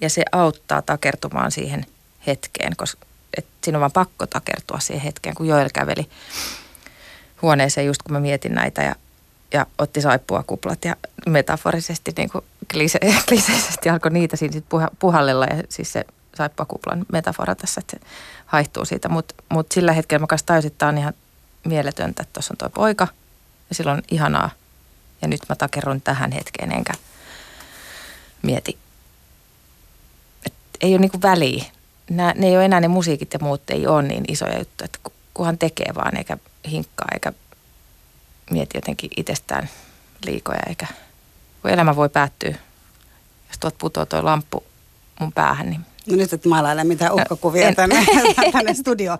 ja 0.00 0.10
se 0.10 0.22
auttaa 0.32 0.82
takertumaan 0.82 1.50
siihen 1.50 1.86
hetkeen, 2.26 2.76
koska 2.76 3.06
et 3.36 3.46
siinä 3.62 3.78
on 3.78 3.80
vaan 3.80 3.92
pakko 3.92 4.26
takertua 4.26 4.80
siihen 4.80 5.02
hetkeen, 5.04 5.34
kun 5.34 5.46
Joel 5.46 5.70
käveli 5.74 6.08
huoneeseen 7.44 7.86
just 7.86 8.02
kun 8.02 8.12
mä 8.12 8.20
mietin 8.20 8.54
näitä 8.54 8.82
ja, 8.82 8.94
ja 9.52 9.66
otti 9.78 10.00
saippua 10.00 10.42
kuplat 10.46 10.84
ja 10.84 10.96
metaforisesti 11.26 12.12
niin 12.16 12.30
kuin 12.30 12.44
klise, 12.72 12.98
kliseisesti 13.28 13.90
alkoi 13.90 14.10
niitä 14.10 14.36
siinä 14.36 14.52
sit 14.52 14.64
puha, 14.68 14.88
puhallella 14.98 15.44
ja 15.44 15.62
siis 15.68 15.92
se 15.92 16.04
saippua 16.36 16.66
kuplan 16.66 17.06
metafora 17.12 17.54
tässä, 17.54 17.80
että 17.80 17.96
se 17.96 18.06
haihtuu 18.46 18.84
siitä, 18.84 19.08
mutta 19.08 19.34
mut 19.48 19.72
sillä 19.72 19.92
hetkellä 19.92 20.20
mä 20.20 20.26
kanssa 20.26 20.46
täysin, 20.46 20.70
että 20.70 20.86
on 20.86 20.98
ihan 20.98 21.14
mieletöntä, 21.64 22.22
että 22.22 22.32
tuossa 22.32 22.54
on 22.54 22.58
toi 22.58 22.70
poika 22.70 23.08
ja 23.68 23.74
silloin 23.74 24.02
ihanaa 24.10 24.50
ja 25.22 25.28
nyt 25.28 25.40
mä 25.48 25.56
takerrun 25.56 26.00
tähän 26.00 26.32
hetkeen 26.32 26.72
enkä 26.72 26.92
mieti, 28.42 28.78
että 30.46 30.60
ei 30.80 30.92
ole 30.92 31.00
niinku 31.00 31.22
väliä. 31.22 31.64
Nää, 32.10 32.32
ne 32.36 32.46
ei 32.46 32.56
ole 32.56 32.64
enää 32.64 32.80
ne 32.80 32.88
musiikit 32.88 33.32
ja 33.32 33.38
muut 33.42 33.70
ei 33.70 33.86
ole 33.86 34.02
niin 34.02 34.24
isoja 34.28 34.58
juttuja, 34.58 34.84
että 34.84 34.98
kunhan 35.34 35.58
tekee 35.58 35.94
vaan 35.94 36.16
eikä 36.16 36.38
hinkkaa 36.70 37.08
eikä 37.14 37.32
mieti 38.50 38.76
jotenkin 38.76 39.10
itsestään 39.16 39.68
liikoja 40.26 40.60
eikä 40.68 40.86
kun 41.62 41.70
elämä 41.70 41.96
voi 41.96 42.08
päättyä, 42.08 42.54
jos 43.48 43.58
tuot 43.60 43.78
putoaa 43.78 44.06
tuo 44.06 44.24
lamppu 44.24 44.64
mun 45.20 45.32
päähän, 45.32 45.70
niin 45.70 45.86
No 46.06 46.16
nyt 46.16 46.32
et 46.32 46.44
maalaile 46.44 46.84
mitään 46.84 47.12
uhkakuvia 47.12 47.68
no, 47.68 47.74
tänne, 47.74 48.06
tänne 48.52 48.74
studioon. 48.74 49.18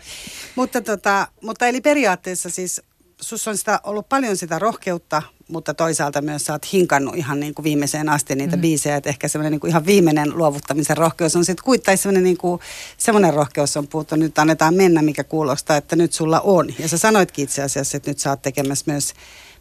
Mutta, 0.55 0.81
tota, 0.81 1.29
mutta 1.41 1.67
eli 1.67 1.81
periaatteessa 1.81 2.51
siis 2.51 2.83
sus 3.25 3.49
on 3.49 3.57
sitä, 3.57 3.81
ollut 3.85 4.09
paljon 4.09 4.37
sitä 4.37 4.59
rohkeutta, 4.59 5.23
mutta 5.49 5.75
toisaalta 5.75 6.23
myös 6.23 6.45
sä 6.45 6.53
oot 6.53 6.73
hinkannut 6.73 7.17
ihan 7.17 7.41
niin 7.41 7.55
kuin 7.55 7.65
viimeiseen 7.65 8.09
asti 8.09 8.35
niitä 8.35 8.57
mm. 8.57 8.63
biisejä, 8.63 8.97
että 8.97 9.11
ehkä 9.11 9.29
semmoinen 9.29 9.51
niin 9.51 9.61
kuin 9.61 9.69
ihan 9.69 9.87
viimeinen 9.87 10.39
luovuttamisen 10.39 10.97
rohkeus 10.97 11.37
on 11.37 11.45
sitten 11.45 11.65
kuitenkin 11.65 11.99
semmoinen 11.99 12.25
niin 12.25 12.37
kuin, 12.37 12.61
semmoinen 12.99 13.35
rohkeus 13.35 13.77
on 13.77 13.89
puhuttu, 13.89 14.17
nyt 14.17 14.39
annetaan 14.39 14.75
mennä, 14.75 15.03
mikä 15.03 15.25
kuulostaa, 15.25 15.77
että 15.77 15.97
nyt 15.97 16.13
sulla 16.13 16.41
on. 16.41 16.75
Ja 16.79 16.89
sä 16.89 16.99
sanoitkin 16.99 17.43
itse 17.43 17.63
asiassa, 17.63 17.97
että 17.97 18.11
nyt 18.11 18.19
sä 18.19 18.31
oot 18.31 18.43
tekemässä 18.43 18.85
myös 18.87 19.15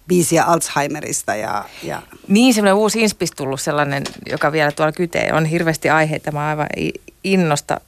biisiä 0.08 0.44
Alzheimerista. 0.44 1.36
Ja, 1.36 1.66
ja... 1.84 2.02
Niin, 2.28 2.54
semmoinen 2.54 2.76
uusi 2.76 3.02
inspis 3.02 3.32
tullut 3.32 3.62
sellainen, 3.62 4.04
joka 4.30 4.52
vielä 4.52 4.72
tuolla 4.72 4.92
kytee. 4.92 5.34
On 5.34 5.46
hirveästi 5.46 5.90
aiheita. 5.90 6.32
Mä 6.32 6.48
aivan 6.48 6.68
innosta 7.24 7.82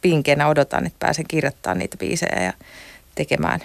pinkeenä 0.00 0.48
odotan, 0.48 0.86
että 0.86 0.98
pääsen 0.98 1.24
kirjoittamaan 1.28 1.78
niitä 1.78 1.96
biisejä 1.96 2.42
ja 2.44 2.52
tekemään, 3.14 3.60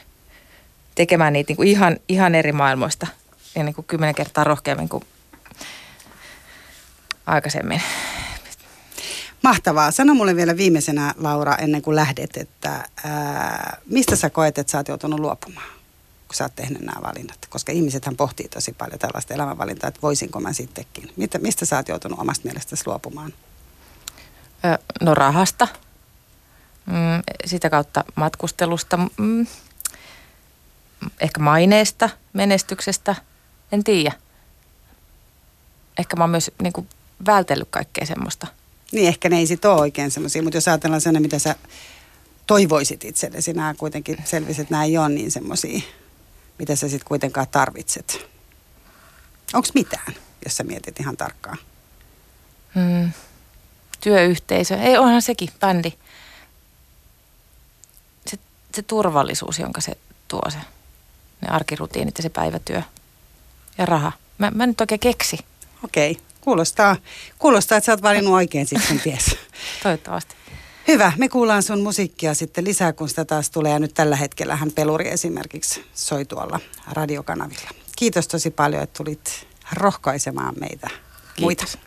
tekemään 0.97 1.33
niitä 1.33 1.49
niin 1.49 1.57
kuin 1.57 1.67
ihan, 1.67 1.97
ihan 2.07 2.35
eri 2.35 2.51
maailmoista 2.51 3.07
ja 3.55 3.63
niin 3.63 3.75
kuin 3.75 3.85
kymmenen 3.85 4.15
kertaa 4.15 4.43
rohkeammin 4.43 4.89
kuin 4.89 5.03
aikaisemmin. 7.25 7.81
Mahtavaa. 9.43 9.91
Sano 9.91 10.13
mulle 10.13 10.35
vielä 10.35 10.57
viimeisenä, 10.57 11.13
Laura, 11.17 11.55
ennen 11.55 11.81
kuin 11.81 11.95
lähdet, 11.95 12.37
että 12.37 12.83
ää, 13.03 13.77
mistä 13.85 14.15
sä 14.15 14.29
koet, 14.29 14.57
että 14.57 14.71
sä 14.71 14.77
oot 14.77 14.87
joutunut 14.87 15.19
luopumaan, 15.19 15.69
kun 16.27 16.35
sä 16.35 16.43
oot 16.43 16.55
tehnyt 16.55 16.81
nämä 16.81 17.01
valinnat? 17.01 17.37
Koska 17.49 17.71
ihmisethän 17.71 18.15
pohtii 18.15 18.47
tosi 18.47 18.73
paljon 18.73 18.99
tällaista 18.99 19.33
elämänvalintaa, 19.33 19.87
että 19.87 20.01
voisinko 20.01 20.39
mä 20.39 20.53
sittenkin. 20.53 21.13
Mitä, 21.15 21.39
mistä 21.39 21.65
sä 21.65 21.75
oot 21.75 21.87
joutunut 21.87 22.19
omasta 22.19 22.45
mielestäsi 22.45 22.83
luopumaan? 22.87 23.33
No 25.01 25.13
rahasta, 25.13 25.67
mm, 26.85 27.23
sitä 27.45 27.69
kautta 27.69 28.03
matkustelusta, 28.15 28.97
mm, 29.17 29.47
ehkä 31.19 31.39
maineesta, 31.39 32.09
menestyksestä– 32.33 33.15
en 33.71 33.83
tiedä. 33.83 34.11
ehkä 35.97 36.15
mä 36.15 36.23
oon 36.23 36.29
myös 36.29 36.51
niin 36.61 36.73
kuin 36.73 36.89
vältellyt 37.25 37.67
kaikkea 37.71 38.05
semmoista. 38.05 38.47
Niin, 38.91 39.07
ehkä 39.07 39.29
ne 39.29 39.37
ei 39.37 39.47
sit 39.47 39.65
ole 39.65 39.81
oikein 39.81 40.11
semmoisia, 40.11 40.43
mutta 40.43 40.57
jos 40.57 40.67
ajatellaan 40.67 41.01
sellainen, 41.01 41.21
mitä 41.21 41.39
sä 41.39 41.55
toivoisit 42.47 43.03
itsellesi, 43.03 43.53
nämä 43.53 43.73
kuitenkin 43.73 44.17
selvisit, 44.25 44.61
että 44.61 44.73
nämä 44.73 44.83
ei 44.83 44.97
ole 44.97 45.09
niin 45.09 45.31
semmoisia, 45.31 45.81
mitä 46.59 46.75
sä 46.75 46.89
sitten 46.89 47.07
kuitenkaan 47.07 47.47
tarvitset. 47.51 48.27
Onko 49.53 49.67
mitään, 49.73 50.13
jos 50.45 50.57
sä 50.57 50.63
mietit 50.63 50.99
ihan 50.99 51.17
tarkkaan? 51.17 51.57
Hmm. 52.75 53.11
Työyhteisö. 54.01 54.75
Ei, 54.75 54.97
onhan 54.97 55.21
sekin 55.21 55.49
bändi. 55.59 55.93
Se, 58.25 58.37
se 58.75 58.81
turvallisuus, 58.81 59.59
jonka 59.59 59.81
se 59.81 59.97
tuo 60.27 60.49
se. 60.49 60.57
Ne 61.41 61.47
arkirutiinit 61.49 62.17
ja 62.17 62.21
se 62.21 62.29
päivätyö. 62.29 62.81
Ja 63.77 63.85
raha. 63.85 64.11
Mä, 64.37 64.51
mä 64.51 64.67
nyt 64.67 64.81
oikein 64.81 64.99
keksi. 64.99 65.37
Okei. 65.83 66.11
Okay. 66.11 66.23
Kuulostaa, 66.41 66.95
kuulostaa, 67.39 67.77
että 67.77 67.85
sä 67.85 67.91
oot 67.91 68.01
valinnut 68.01 68.33
oikein 68.33 68.67
sitten 68.67 68.99
ties. 68.99 69.25
Toivottavasti. 69.83 70.35
Hyvä, 70.87 71.11
me 71.17 71.29
kuullaan 71.29 71.63
sun 71.63 71.81
musiikkia 71.81 72.33
sitten 72.33 72.63
lisää, 72.63 72.93
kun 72.93 73.09
sitä 73.09 73.25
taas 73.25 73.49
tulee. 73.49 73.71
Ja 73.71 73.79
nyt 73.79 73.93
tällä 73.93 74.15
hetkellä 74.15 74.55
hän 74.55 74.71
peluri 74.71 75.09
esimerkiksi 75.09 75.85
soi 75.93 76.25
tuolla 76.25 76.59
radiokanavilla. 76.91 77.69
Kiitos 77.95 78.27
tosi 78.27 78.51
paljon, 78.51 78.83
että 78.83 78.97
tulit 78.97 79.47
rohkaisemaan 79.73 80.55
meitä 80.59 80.87
Kiitos. 80.87 81.39
muita. 81.39 81.86